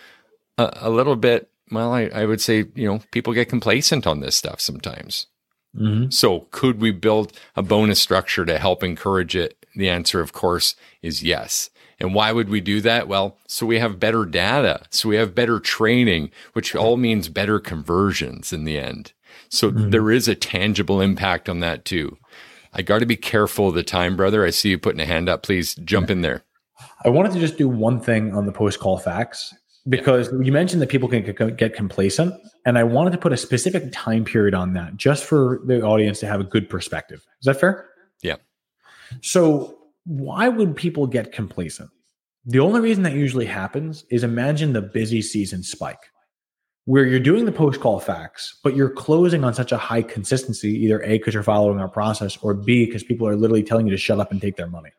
a, 0.59 0.73
a 0.81 0.91
little 0.91 1.17
bit, 1.17 1.49
well, 1.71 1.93
I, 1.93 2.07
I, 2.07 2.25
would 2.27 2.41
say, 2.41 2.65
you 2.75 2.89
know, 2.89 3.01
people 3.13 3.33
get 3.33 3.49
complacent 3.49 4.07
on 4.07 4.21
this 4.21 4.35
stuff 4.35 4.61
sometimes. 4.61 5.29
Mm-hmm. 5.77 6.11
So, 6.11 6.49
could 6.51 6.81
we 6.81 6.91
build 6.91 7.33
a 7.55 7.63
bonus 7.63 8.01
structure 8.01 8.45
to 8.45 8.59
help 8.59 8.83
encourage 8.83 9.37
it 9.37 9.67
the 9.77 9.89
answer, 9.91 10.21
of 10.21 10.33
course, 10.33 10.75
is 11.03 11.23
yes. 11.23 11.71
And 12.01 12.15
why 12.15 12.33
would 12.33 12.49
we 12.49 12.61
do 12.61 12.81
that? 12.81 13.09
Well, 13.09 13.39
so 13.47 13.67
we 13.67 13.79
have 13.79 14.01
better 14.01 14.25
data. 14.25 14.83
So 14.91 15.09
we 15.09 15.17
have 15.17 15.35
better 15.35 15.61
training, 15.61 16.31
which 16.55 16.75
all 16.75 16.97
means 16.97 17.29
better 17.29 17.61
conversions 17.61 18.53
in 18.53 18.65
the 18.65 18.79
end. 18.79 19.13
So 19.49 19.71
mm-hmm. 19.71 19.91
there 19.91 20.11
is 20.11 20.29
a 20.29 20.35
tangible 20.35 21.01
impact 21.01 21.49
on 21.49 21.61
that 21.61 21.85
too. 21.85 22.19
I 22.77 22.83
got 22.83 22.99
to 22.99 23.07
be 23.07 23.17
careful 23.17 23.69
of 23.69 23.75
the 23.75 23.83
time, 23.83 24.17
brother. 24.17 24.45
I 24.45 24.51
see 24.51 24.69
you 24.69 24.79
putting 24.79 25.01
a 25.01 25.07
hand 25.07 25.31
up. 25.31 25.43
Please 25.43 25.75
jump 25.77 26.11
in 26.11 26.21
there. 26.21 26.45
I 27.05 27.09
wanted 27.09 27.33
to 27.33 27.41
just 27.41 27.57
do 27.57 27.69
one 27.69 28.01
thing 28.01 28.35
on 28.35 28.45
the 28.45 28.53
post 28.53 28.81
call 28.81 28.99
facts 28.99 29.55
because 29.89 30.31
yeah. 30.31 30.41
you 30.43 30.53
mentioned 30.53 30.83
that 30.83 30.91
people 30.91 31.09
can 31.09 31.23
get 31.57 31.75
complacent. 31.75 32.35
And 32.67 32.77
I 32.77 32.85
wanted 32.85 33.13
to 33.13 33.19
put 33.19 33.33
a 33.33 33.37
specific 33.37 33.93
time 33.93 34.25
period 34.25 34.55
on 34.55 34.75
that 34.75 34.97
just 34.97 35.25
for 35.25 35.61
the 35.65 35.81
audience 35.81 36.21
to 36.21 36.27
have 36.27 36.41
a 36.41 36.45
good 36.45 36.69
perspective. 36.69 37.25
Is 37.41 37.47
that 37.47 37.59
fair? 37.59 37.89
Yeah. 38.23 38.37
So, 39.23 39.79
why 40.05 40.49
would 40.49 40.77
people 40.77 41.07
get 41.07 41.33
complacent? 41.33 41.91
The 42.45 42.61
only 42.61 42.81
reason 42.81 43.05
that 43.05 43.15
usually 43.15 43.47
happens 43.47 44.05
is 44.11 44.23
imagine 44.23 44.73
the 44.73 44.83
busy 44.83 45.23
season 45.23 45.63
spike 45.63 46.11
where 46.87 47.05
you're 47.05 47.21
doing 47.21 47.45
the 47.45 47.53
post 47.53 47.81
call 47.81 48.01
facts, 48.01 48.59
but 48.63 48.75
you're 48.75 48.89
closing 48.89 49.45
on 49.45 49.53
such 49.53 49.73
a 49.73 49.77
high 49.77 50.03
consistency, 50.03 50.71
either 50.85 51.03
A, 51.03 51.19
because 51.19 51.35
you're 51.35 51.43
following 51.43 51.81
our 51.81 51.89
process, 51.89 52.37
or 52.39 52.55
B, 52.55 52.87
because 52.87 53.03
people 53.03 53.29
are 53.29 53.37
literally 53.37 53.65
telling 53.65 53.87
you 53.87 53.93
to 53.93 53.99
shut 53.99 54.21
up 54.21 54.31
and 54.31 54.41
take 54.41 54.57
their 54.57 54.69
money. 54.69 54.91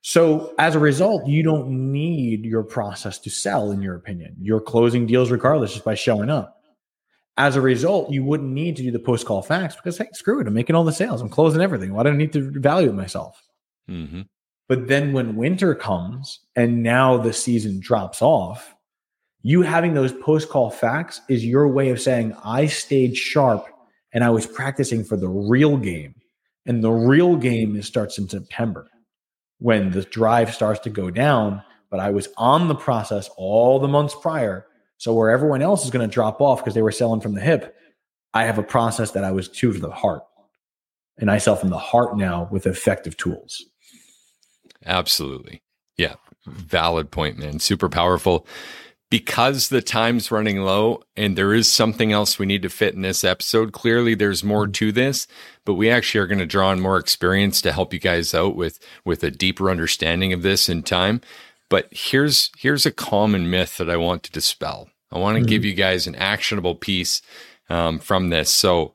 So 0.00 0.54
as 0.58 0.74
a 0.74 0.80
result, 0.80 1.28
you 1.28 1.42
don't 1.42 1.92
need 1.92 2.44
your 2.44 2.64
process 2.64 3.18
to 3.20 3.30
sell, 3.30 3.70
in 3.70 3.82
your 3.82 3.94
opinion. 3.94 4.34
You're 4.40 4.60
closing 4.60 5.06
deals 5.06 5.30
regardless 5.30 5.74
just 5.74 5.84
by 5.84 5.94
showing 5.94 6.30
up. 6.30 6.58
As 7.36 7.54
a 7.54 7.60
result, 7.60 8.10
you 8.10 8.24
wouldn't 8.24 8.50
need 8.50 8.76
to 8.76 8.82
do 8.82 8.90
the 8.90 8.98
post 8.98 9.26
call 9.26 9.42
facts 9.42 9.76
because, 9.76 9.98
hey, 9.98 10.08
screw 10.12 10.40
it. 10.40 10.46
I'm 10.46 10.54
making 10.54 10.74
all 10.74 10.84
the 10.84 10.92
sales. 10.92 11.20
I'm 11.20 11.28
closing 11.28 11.60
everything. 11.60 11.92
Why 11.92 12.02
do 12.02 12.08
I 12.10 12.16
need 12.16 12.32
to 12.32 12.50
value 12.60 12.92
myself? 12.92 13.42
Mm-hmm. 13.88 14.22
But 14.68 14.88
then 14.88 15.12
when 15.12 15.36
winter 15.36 15.74
comes 15.74 16.40
and 16.56 16.82
now 16.82 17.18
the 17.18 17.32
season 17.32 17.78
drops 17.78 18.22
off, 18.22 18.71
you 19.42 19.62
having 19.62 19.94
those 19.94 20.12
post 20.12 20.48
call 20.48 20.70
facts 20.70 21.20
is 21.28 21.44
your 21.44 21.68
way 21.68 21.90
of 21.90 22.00
saying, 22.00 22.34
I 22.44 22.66
stayed 22.66 23.16
sharp 23.16 23.66
and 24.12 24.22
I 24.22 24.30
was 24.30 24.46
practicing 24.46 25.04
for 25.04 25.16
the 25.16 25.28
real 25.28 25.76
game. 25.76 26.14
And 26.64 26.82
the 26.82 26.92
real 26.92 27.36
game 27.36 27.80
starts 27.82 28.18
in 28.18 28.28
September 28.28 28.88
when 29.58 29.90
the 29.90 30.02
drive 30.02 30.54
starts 30.54 30.80
to 30.80 30.90
go 30.90 31.10
down. 31.10 31.62
But 31.90 32.00
I 32.00 32.10
was 32.10 32.28
on 32.38 32.68
the 32.68 32.74
process 32.74 33.28
all 33.36 33.80
the 33.80 33.88
months 33.88 34.14
prior 34.14 34.66
so 35.02 35.12
where 35.12 35.30
everyone 35.30 35.62
else 35.62 35.84
is 35.84 35.90
going 35.90 36.08
to 36.08 36.14
drop 36.14 36.40
off 36.40 36.60
because 36.60 36.74
they 36.74 36.82
were 36.82 36.92
selling 36.92 37.20
from 37.20 37.34
the 37.34 37.40
hip, 37.40 37.74
I 38.34 38.44
have 38.44 38.56
a 38.56 38.62
process 38.62 39.10
that 39.10 39.24
I 39.24 39.32
was 39.32 39.48
to 39.48 39.72
the 39.72 39.90
heart. 39.90 40.22
And 41.18 41.28
I 41.28 41.38
sell 41.38 41.56
from 41.56 41.70
the 41.70 41.78
heart 41.78 42.16
now 42.16 42.46
with 42.52 42.68
effective 42.68 43.16
tools. 43.16 43.64
Absolutely. 44.86 45.60
Yeah. 45.96 46.14
Valid 46.46 47.10
point, 47.10 47.36
man. 47.36 47.58
Super 47.58 47.88
powerful. 47.88 48.46
Because 49.12 49.68
the 49.68 49.82
time's 49.82 50.30
running 50.30 50.62
low 50.62 51.02
and 51.18 51.36
there 51.36 51.52
is 51.52 51.68
something 51.68 52.12
else 52.12 52.38
we 52.38 52.46
need 52.46 52.62
to 52.62 52.70
fit 52.70 52.94
in 52.94 53.02
this 53.02 53.24
episode, 53.24 53.70
clearly 53.70 54.14
there's 54.14 54.42
more 54.42 54.66
to 54.66 54.90
this, 54.90 55.26
but 55.66 55.74
we 55.74 55.90
actually 55.90 56.20
are 56.20 56.26
going 56.26 56.38
to 56.38 56.46
draw 56.46 56.68
on 56.70 56.80
more 56.80 56.96
experience 56.96 57.60
to 57.60 57.72
help 57.72 57.92
you 57.92 58.00
guys 58.00 58.32
out 58.32 58.56
with, 58.56 58.78
with 59.04 59.22
a 59.22 59.30
deeper 59.30 59.68
understanding 59.68 60.32
of 60.32 60.40
this 60.40 60.66
in 60.70 60.82
time. 60.82 61.20
But 61.68 61.88
here's 61.90 62.50
here's 62.56 62.86
a 62.86 62.90
common 62.90 63.50
myth 63.50 63.76
that 63.76 63.90
I 63.90 63.98
want 63.98 64.22
to 64.22 64.32
dispel. 64.32 64.88
I 65.10 65.18
want 65.18 65.36
to 65.36 65.40
mm-hmm. 65.40 65.48
give 65.48 65.64
you 65.66 65.74
guys 65.74 66.06
an 66.06 66.14
actionable 66.14 66.74
piece 66.74 67.20
um, 67.68 67.98
from 67.98 68.30
this. 68.30 68.50
So 68.50 68.94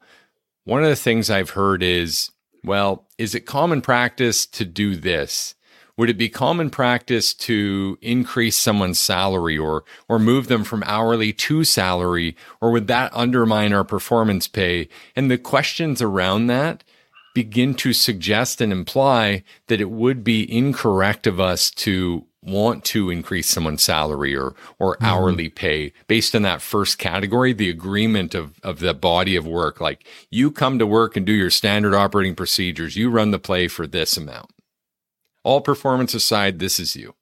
one 0.64 0.82
of 0.82 0.90
the 0.90 0.96
things 0.96 1.30
I've 1.30 1.52
heard 1.52 1.84
is, 1.84 2.32
well, 2.64 3.08
is 3.20 3.36
it 3.36 3.46
common 3.46 3.82
practice 3.82 4.48
to 4.48 4.66
do 4.66 4.96
this? 4.96 5.54
Would 5.98 6.10
it 6.10 6.18
be 6.18 6.30
common 6.30 6.70
practice 6.70 7.34
to 7.34 7.98
increase 8.02 8.58
someone's 8.58 9.00
salary 9.00 9.58
or 9.58 9.84
or 10.08 10.20
move 10.20 10.48
them 10.48 10.64
from 10.64 10.84
hourly 10.86 11.34
to 11.34 11.64
salary 11.64 12.36
or 12.62 12.72
would 12.72 12.88
that 12.88 13.12
undermine 13.14 13.74
our 13.74 13.84
performance 13.84 14.48
pay? 14.48 14.90
And 15.16 15.30
the 15.30 15.38
questions 15.38 16.02
around 16.02 16.48
that 16.48 16.84
begin 17.34 17.76
to 17.76 17.94
suggest 17.94 18.62
and 18.62 18.72
imply 18.72 19.44
that 19.68 19.82
it 19.82 19.92
would 19.92 20.24
be 20.24 20.52
incorrect 20.52 21.28
of 21.28 21.40
us 21.40 21.70
to 21.70 22.26
want 22.42 22.84
to 22.86 23.10
increase 23.10 23.50
someone's 23.50 23.84
salary 23.84 24.36
or 24.36 24.56
or 24.80 24.96
mm-hmm. 24.96 25.06
hourly 25.06 25.50
pay 25.50 25.92
based 26.08 26.36
on 26.36 26.44
that 26.44 26.62
first 26.62 26.98
category 26.98 27.54
the 27.54 27.70
agreement 27.70 28.34
of 28.34 28.60
of 28.64 28.80
the 28.80 28.94
body 28.94 29.36
of 29.36 29.46
work 29.46 29.82
like 29.82 30.08
you 30.30 30.50
come 30.50 30.80
to 30.80 30.88
work 30.88 31.18
and 31.18 31.26
do 31.26 31.34
your 31.34 31.50
standard 31.50 31.94
operating 31.94 32.36
procedures 32.36 32.96
you 32.96 33.10
run 33.10 33.32
the 33.32 33.40
play 33.40 33.68
for 33.68 33.86
this 33.86 34.16
amount 34.16 34.52
all 35.48 35.62
performance 35.62 36.14
aside 36.14 36.60
this 36.60 36.78
is 36.78 36.96
you. 36.96 37.16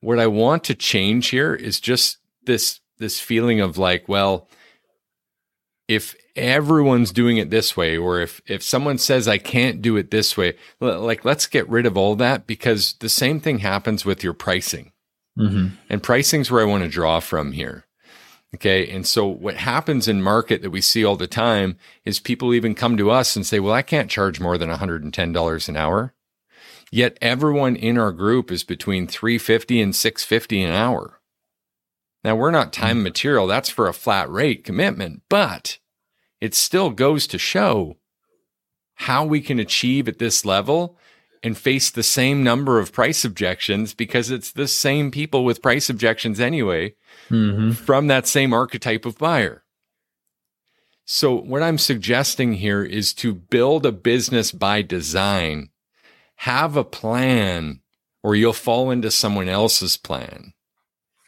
What 0.00 0.18
i 0.18 0.26
want 0.26 0.64
to 0.64 0.74
change 0.74 1.28
here 1.28 1.54
is 1.54 1.80
just 1.80 2.18
this 2.44 2.80
this 2.98 3.18
feeling 3.18 3.60
of 3.60 3.78
like 3.78 4.08
well 4.08 4.48
if 5.88 6.14
everyone's 6.36 7.12
doing 7.12 7.36
it 7.36 7.50
this 7.50 7.76
way 7.76 7.96
or 7.96 8.20
if 8.20 8.40
if 8.46 8.62
someone 8.62 8.96
says 8.96 9.26
i 9.26 9.36
can't 9.36 9.82
do 9.82 9.96
it 9.96 10.10
this 10.10 10.36
way 10.36 10.56
like 10.80 11.24
let's 11.24 11.46
get 11.46 11.68
rid 11.68 11.84
of 11.84 11.96
all 11.96 12.14
that 12.16 12.46
because 12.46 12.94
the 13.00 13.08
same 13.08 13.40
thing 13.40 13.58
happens 13.58 14.04
with 14.04 14.22
your 14.22 14.32
pricing. 14.32 14.92
Mm-hmm. 15.38 15.74
and 15.88 16.02
pricing's 16.02 16.50
where 16.50 16.62
i 16.62 16.66
want 16.66 16.82
to 16.82 16.88
draw 16.88 17.20
from 17.20 17.52
here 17.52 17.84
okay 18.54 18.88
and 18.90 19.06
so 19.06 19.26
what 19.26 19.56
happens 19.56 20.08
in 20.08 20.22
market 20.22 20.62
that 20.62 20.70
we 20.70 20.80
see 20.80 21.04
all 21.04 21.16
the 21.16 21.26
time 21.26 21.76
is 22.04 22.18
people 22.18 22.52
even 22.52 22.74
come 22.74 22.96
to 22.96 23.10
us 23.10 23.36
and 23.36 23.46
say 23.46 23.60
well 23.60 23.74
i 23.74 23.82
can't 23.82 24.10
charge 24.10 24.40
more 24.40 24.58
than 24.58 24.70
$110 24.70 25.68
an 25.68 25.76
hour. 25.76 26.14
Yet 26.92 27.18
everyone 27.22 27.76
in 27.76 27.96
our 27.98 28.10
group 28.10 28.50
is 28.50 28.64
between 28.64 29.06
350 29.06 29.80
and 29.80 29.94
650 29.94 30.62
an 30.64 30.72
hour. 30.72 31.20
Now 32.24 32.34
we're 32.34 32.50
not 32.50 32.72
time 32.72 32.96
and 32.96 33.04
material. 33.04 33.46
That's 33.46 33.70
for 33.70 33.86
a 33.86 33.94
flat 33.94 34.28
rate 34.28 34.64
commitment 34.64 35.22
but 35.28 35.78
it 36.40 36.54
still 36.54 36.90
goes 36.90 37.26
to 37.28 37.38
show 37.38 37.96
how 38.94 39.24
we 39.24 39.40
can 39.40 39.58
achieve 39.58 40.08
at 40.08 40.18
this 40.18 40.44
level 40.44 40.98
and 41.42 41.56
face 41.56 41.90
the 41.90 42.02
same 42.02 42.42
number 42.42 42.78
of 42.78 42.92
price 42.92 43.24
objections 43.24 43.94
because 43.94 44.30
it's 44.30 44.52
the 44.52 44.68
same 44.68 45.10
people 45.10 45.44
with 45.44 45.62
price 45.62 45.88
objections 45.88 46.38
anyway 46.38 46.94
mm-hmm. 47.30 47.72
from 47.72 48.08
that 48.08 48.26
same 48.26 48.52
archetype 48.52 49.06
of 49.06 49.18
buyer. 49.18 49.64
So, 51.06 51.34
what 51.34 51.62
I'm 51.62 51.78
suggesting 51.78 52.54
here 52.54 52.84
is 52.84 53.12
to 53.14 53.34
build 53.34 53.84
a 53.84 53.90
business 53.90 54.52
by 54.52 54.82
design, 54.82 55.70
have 56.36 56.76
a 56.76 56.84
plan, 56.84 57.80
or 58.22 58.36
you'll 58.36 58.52
fall 58.52 58.92
into 58.92 59.10
someone 59.10 59.48
else's 59.48 59.96
plan, 59.96 60.52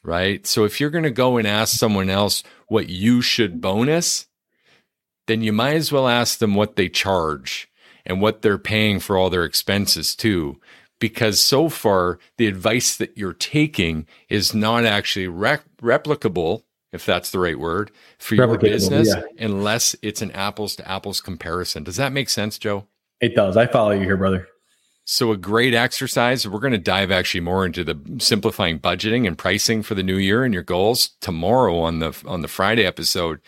right? 0.04 0.46
So, 0.46 0.62
if 0.64 0.78
you're 0.78 0.90
going 0.90 1.02
to 1.02 1.10
go 1.10 1.36
and 1.36 1.48
ask 1.48 1.76
someone 1.76 2.10
else 2.10 2.44
what 2.68 2.90
you 2.90 3.22
should 3.22 3.60
bonus, 3.60 4.28
then 5.26 5.42
you 5.42 5.52
might 5.52 5.74
as 5.74 5.90
well 5.90 6.06
ask 6.06 6.38
them 6.38 6.54
what 6.54 6.76
they 6.76 6.88
charge 6.88 7.68
and 8.06 8.20
what 8.20 8.42
they're 8.42 8.58
paying 8.58 9.00
for 9.00 9.16
all 9.16 9.30
their 9.30 9.44
expenses 9.44 10.14
too. 10.14 10.60
Because 10.98 11.40
so 11.40 11.68
far, 11.68 12.18
the 12.38 12.46
advice 12.46 12.96
that 12.96 13.18
you're 13.18 13.32
taking 13.32 14.06
is 14.28 14.54
not 14.54 14.84
actually 14.84 15.26
rec- 15.26 15.64
replicable, 15.82 16.62
if 16.92 17.04
that's 17.04 17.30
the 17.30 17.40
right 17.40 17.58
word, 17.58 17.90
for 18.18 18.36
your 18.36 18.56
business, 18.56 19.08
yeah. 19.08 19.22
unless 19.44 19.96
it's 20.00 20.22
an 20.22 20.30
apples 20.30 20.76
to 20.76 20.88
apples 20.88 21.20
comparison. 21.20 21.82
Does 21.82 21.96
that 21.96 22.12
make 22.12 22.28
sense, 22.28 22.56
Joe? 22.56 22.86
It 23.20 23.34
does. 23.34 23.56
I 23.56 23.66
follow 23.66 23.90
you 23.90 24.02
here, 24.02 24.16
brother. 24.16 24.46
So, 25.04 25.32
a 25.32 25.36
great 25.36 25.74
exercise. 25.74 26.46
We're 26.46 26.60
going 26.60 26.72
to 26.72 26.78
dive 26.78 27.10
actually 27.10 27.40
more 27.40 27.66
into 27.66 27.82
the 27.82 27.98
simplifying 28.18 28.78
budgeting 28.78 29.26
and 29.26 29.36
pricing 29.36 29.82
for 29.82 29.96
the 29.96 30.02
new 30.04 30.16
year 30.16 30.44
and 30.44 30.54
your 30.54 30.62
goals 30.62 31.10
tomorrow 31.20 31.80
on 31.80 31.98
the 31.98 32.16
on 32.24 32.42
the 32.42 32.48
Friday 32.48 32.86
episode. 32.86 33.40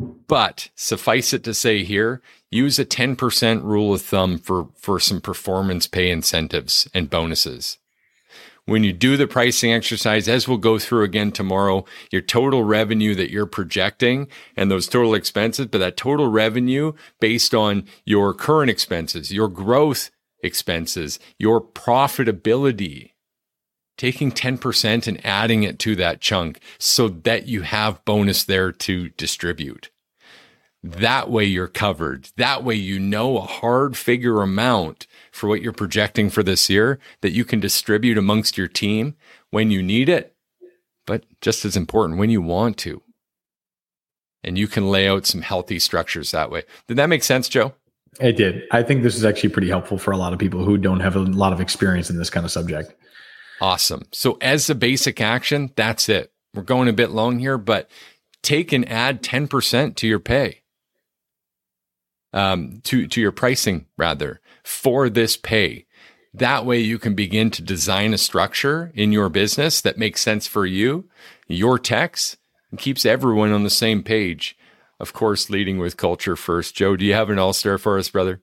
But 0.00 0.68
suffice 0.76 1.32
it 1.32 1.42
to 1.44 1.54
say 1.54 1.82
here, 1.82 2.22
use 2.50 2.78
a 2.78 2.84
10% 2.84 3.62
rule 3.64 3.92
of 3.92 4.02
thumb 4.02 4.38
for, 4.38 4.68
for 4.76 5.00
some 5.00 5.20
performance 5.20 5.86
pay 5.86 6.10
incentives 6.10 6.88
and 6.94 7.10
bonuses. 7.10 7.78
When 8.64 8.84
you 8.84 8.92
do 8.92 9.16
the 9.16 9.26
pricing 9.26 9.72
exercise, 9.72 10.28
as 10.28 10.46
we'll 10.46 10.58
go 10.58 10.78
through 10.78 11.02
again 11.02 11.32
tomorrow, 11.32 11.86
your 12.12 12.20
total 12.20 12.64
revenue 12.64 13.14
that 13.14 13.30
you're 13.30 13.46
projecting 13.46 14.28
and 14.56 14.70
those 14.70 14.86
total 14.86 15.14
expenses, 15.14 15.66
but 15.66 15.78
that 15.78 15.96
total 15.96 16.28
revenue 16.28 16.92
based 17.18 17.54
on 17.54 17.86
your 18.04 18.34
current 18.34 18.70
expenses, 18.70 19.32
your 19.32 19.48
growth 19.48 20.10
expenses, 20.42 21.18
your 21.38 21.62
profitability, 21.62 23.12
taking 23.98 24.32
10% 24.32 25.06
and 25.06 25.26
adding 25.26 25.64
it 25.64 25.78
to 25.80 25.94
that 25.96 26.22
chunk 26.22 26.60
so 26.78 27.08
that 27.08 27.46
you 27.46 27.62
have 27.62 28.02
bonus 28.06 28.44
there 28.44 28.72
to 28.72 29.10
distribute. 29.10 29.90
That 30.82 31.28
way 31.28 31.44
you're 31.44 31.66
covered. 31.66 32.28
That 32.36 32.62
way 32.62 32.76
you 32.76 33.00
know 33.00 33.36
a 33.36 33.42
hard 33.42 33.96
figure 33.96 34.40
amount 34.40 35.08
for 35.32 35.48
what 35.48 35.60
you're 35.60 35.72
projecting 35.72 36.30
for 36.30 36.42
this 36.42 36.70
year 36.70 37.00
that 37.20 37.32
you 37.32 37.44
can 37.44 37.58
distribute 37.58 38.16
amongst 38.16 38.56
your 38.56 38.68
team 38.68 39.16
when 39.50 39.70
you 39.70 39.82
need 39.82 40.08
it, 40.08 40.34
but 41.04 41.24
just 41.40 41.64
as 41.64 41.76
important, 41.76 42.18
when 42.18 42.30
you 42.30 42.40
want 42.40 42.78
to. 42.78 43.02
And 44.44 44.56
you 44.56 44.68
can 44.68 44.88
lay 44.88 45.08
out 45.08 45.26
some 45.26 45.42
healthy 45.42 45.80
structures 45.80 46.30
that 46.30 46.50
way. 46.50 46.62
Did 46.86 46.96
that 46.96 47.08
make 47.08 47.24
sense, 47.24 47.48
Joe? 47.48 47.74
It 48.20 48.36
did. 48.36 48.62
I 48.70 48.84
think 48.84 49.02
this 49.02 49.16
is 49.16 49.24
actually 49.24 49.50
pretty 49.50 49.68
helpful 49.68 49.98
for 49.98 50.12
a 50.12 50.16
lot 50.16 50.32
of 50.32 50.38
people 50.38 50.64
who 50.64 50.78
don't 50.78 51.00
have 51.00 51.16
a 51.16 51.20
lot 51.20 51.52
of 51.52 51.60
experience 51.60 52.08
in 52.08 52.18
this 52.18 52.30
kind 52.30 52.46
of 52.46 52.52
subject. 52.52 52.94
Awesome. 53.60 54.06
So, 54.12 54.38
as 54.40 54.70
a 54.70 54.74
basic 54.74 55.20
action, 55.20 55.72
that's 55.76 56.08
it. 56.08 56.32
We're 56.54 56.62
going 56.62 56.88
a 56.88 56.92
bit 56.92 57.10
long 57.10 57.38
here, 57.38 57.58
but 57.58 57.90
take 58.42 58.72
and 58.72 58.88
add 58.88 59.22
10% 59.22 59.96
to 59.96 60.06
your 60.06 60.20
pay, 60.20 60.62
um, 62.32 62.80
to, 62.84 63.06
to 63.06 63.20
your 63.20 63.32
pricing 63.32 63.86
rather, 63.96 64.40
for 64.64 65.08
this 65.10 65.36
pay. 65.36 65.86
That 66.32 66.64
way, 66.64 66.78
you 66.78 66.98
can 66.98 67.14
begin 67.14 67.50
to 67.52 67.62
design 67.62 68.14
a 68.14 68.18
structure 68.18 68.92
in 68.94 69.12
your 69.12 69.28
business 69.28 69.80
that 69.80 69.98
makes 69.98 70.20
sense 70.20 70.46
for 70.46 70.66
you, 70.66 71.08
your 71.48 71.78
techs, 71.78 72.36
and 72.70 72.78
keeps 72.78 73.06
everyone 73.06 73.50
on 73.50 73.64
the 73.64 73.70
same 73.70 74.02
page. 74.02 74.56
Of 75.00 75.12
course, 75.12 75.50
leading 75.50 75.78
with 75.78 75.96
culture 75.96 76.36
first. 76.36 76.74
Joe, 76.76 76.96
do 76.96 77.04
you 77.04 77.14
have 77.14 77.30
an 77.30 77.38
all 77.38 77.52
star 77.52 77.78
for 77.78 77.98
us, 77.98 78.10
brother? 78.10 78.42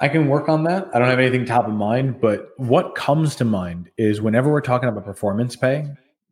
I 0.00 0.08
can 0.08 0.28
work 0.28 0.48
on 0.48 0.64
that. 0.64 0.88
I 0.94 0.98
don't 0.98 1.08
have 1.08 1.18
anything 1.18 1.44
top 1.44 1.66
of 1.66 1.74
mind, 1.74 2.20
but 2.20 2.50
what 2.56 2.94
comes 2.94 3.34
to 3.36 3.44
mind 3.44 3.90
is 3.98 4.20
whenever 4.20 4.50
we're 4.50 4.60
talking 4.60 4.88
about 4.88 5.04
performance 5.04 5.56
pay, 5.56 5.88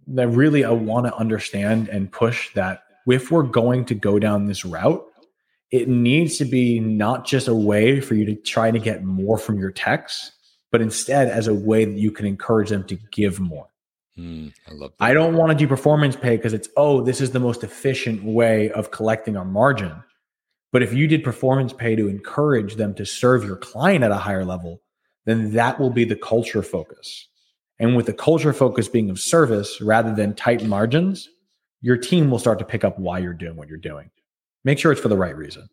that 0.08 0.28
really 0.28 0.64
I 0.64 0.70
want 0.70 1.06
to 1.06 1.14
understand 1.16 1.88
and 1.88 2.10
push 2.10 2.54
that 2.54 2.82
if 3.06 3.30
we're 3.30 3.42
going 3.42 3.84
to 3.86 3.94
go 3.94 4.18
down 4.18 4.46
this 4.46 4.64
route, 4.64 5.04
it 5.72 5.88
needs 5.88 6.38
to 6.38 6.44
be 6.44 6.78
not 6.78 7.26
just 7.26 7.48
a 7.48 7.54
way 7.54 8.00
for 8.00 8.14
you 8.14 8.24
to 8.26 8.36
try 8.36 8.70
to 8.70 8.78
get 8.78 9.02
more 9.02 9.36
from 9.36 9.58
your 9.58 9.72
techs, 9.72 10.32
but 10.70 10.80
instead 10.80 11.28
as 11.28 11.48
a 11.48 11.54
way 11.54 11.84
that 11.84 11.98
you 11.98 12.12
can 12.12 12.26
encourage 12.26 12.70
them 12.70 12.84
to 12.84 12.96
give 13.10 13.40
more. 13.40 13.66
Mm, 14.16 14.52
I 14.68 14.72
love 14.72 14.92
that. 14.98 15.04
I 15.04 15.12
don't 15.12 15.34
want 15.34 15.50
to 15.50 15.56
do 15.56 15.66
performance 15.66 16.16
pay 16.16 16.36
because 16.36 16.52
it's, 16.52 16.68
oh, 16.76 17.02
this 17.02 17.20
is 17.20 17.32
the 17.32 17.40
most 17.40 17.64
efficient 17.64 18.22
way 18.24 18.70
of 18.70 18.90
collecting 18.90 19.36
our 19.36 19.44
margin. 19.44 20.02
But 20.72 20.82
if 20.82 20.92
you 20.92 21.06
did 21.06 21.24
performance 21.24 21.72
pay 21.72 21.96
to 21.96 22.08
encourage 22.08 22.76
them 22.76 22.94
to 22.94 23.06
serve 23.06 23.44
your 23.44 23.56
client 23.56 24.04
at 24.04 24.10
a 24.10 24.16
higher 24.16 24.44
level, 24.44 24.82
then 25.24 25.52
that 25.52 25.78
will 25.78 25.90
be 25.90 26.04
the 26.04 26.16
culture 26.16 26.62
focus. 26.62 27.28
And 27.78 27.96
with 27.96 28.06
the 28.06 28.12
culture 28.12 28.52
focus 28.52 28.88
being 28.88 29.10
of 29.10 29.20
service 29.20 29.80
rather 29.80 30.14
than 30.14 30.34
tight 30.34 30.64
margins, 30.64 31.28
your 31.80 31.96
team 31.96 32.30
will 32.30 32.38
start 32.38 32.58
to 32.58 32.64
pick 32.64 32.84
up 32.84 32.98
why 32.98 33.18
you're 33.18 33.34
doing 33.34 33.56
what 33.56 33.68
you're 33.68 33.78
doing. 33.78 34.10
Make 34.64 34.78
sure 34.78 34.92
it's 34.92 35.00
for 35.00 35.08
the 35.08 35.16
right 35.16 35.36
reason. 35.36 35.68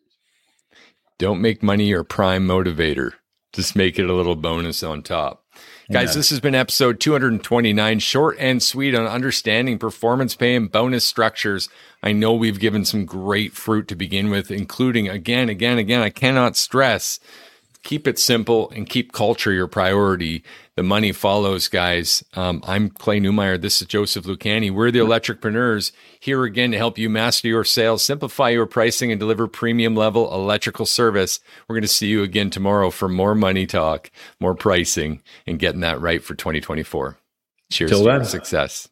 Don't 1.18 1.40
make 1.40 1.62
money 1.62 1.86
your 1.86 2.04
prime 2.04 2.46
motivator. 2.46 3.12
Just 3.52 3.76
make 3.76 3.98
it 3.98 4.08
a 4.08 4.12
little 4.12 4.36
bonus 4.36 4.82
on 4.82 5.02
top. 5.02 5.44
Guys, 5.92 6.10
yeah. 6.10 6.14
this 6.14 6.30
has 6.30 6.40
been 6.40 6.54
episode 6.54 6.98
229, 6.98 7.98
short 7.98 8.36
and 8.38 8.62
sweet 8.62 8.94
on 8.94 9.06
understanding 9.06 9.78
performance 9.78 10.34
pay 10.34 10.54
and 10.54 10.72
bonus 10.72 11.04
structures. 11.04 11.68
I 12.02 12.12
know 12.12 12.32
we've 12.32 12.58
given 12.58 12.86
some 12.86 13.04
great 13.04 13.52
fruit 13.52 13.86
to 13.88 13.94
begin 13.94 14.30
with, 14.30 14.50
including 14.50 15.10
again, 15.10 15.50
again, 15.50 15.76
again, 15.76 16.00
I 16.00 16.08
cannot 16.08 16.56
stress 16.56 17.20
keep 17.84 18.08
it 18.08 18.18
simple 18.18 18.70
and 18.70 18.88
keep 18.88 19.12
culture 19.12 19.52
your 19.52 19.68
priority. 19.68 20.42
The 20.76 20.82
money 20.82 21.12
follows, 21.12 21.68
guys. 21.68 22.24
Um, 22.34 22.60
I'm 22.66 22.90
Clay 22.90 23.20
Newmeyer. 23.20 23.60
This 23.60 23.80
is 23.80 23.86
Joseph 23.86 24.24
Lucani. 24.24 24.72
We're 24.72 24.90
the 24.90 24.98
Electricpreneurs 24.98 25.92
here 26.18 26.42
again 26.42 26.72
to 26.72 26.76
help 26.76 26.98
you 26.98 27.08
master 27.08 27.46
your 27.46 27.62
sales, 27.62 28.02
simplify 28.02 28.48
your 28.48 28.66
pricing, 28.66 29.12
and 29.12 29.20
deliver 29.20 29.46
premium 29.46 29.94
level 29.94 30.34
electrical 30.34 30.84
service. 30.84 31.38
We're 31.68 31.76
going 31.76 31.82
to 31.82 31.88
see 31.88 32.08
you 32.08 32.24
again 32.24 32.50
tomorrow 32.50 32.90
for 32.90 33.08
more 33.08 33.36
money 33.36 33.66
talk, 33.66 34.10
more 34.40 34.56
pricing, 34.56 35.22
and 35.46 35.60
getting 35.60 35.80
that 35.82 36.00
right 36.00 36.24
for 36.24 36.34
2024. 36.34 37.18
Cheers 37.70 37.90
Till 37.90 38.00
to 38.00 38.04
then. 38.10 38.24
success. 38.24 38.88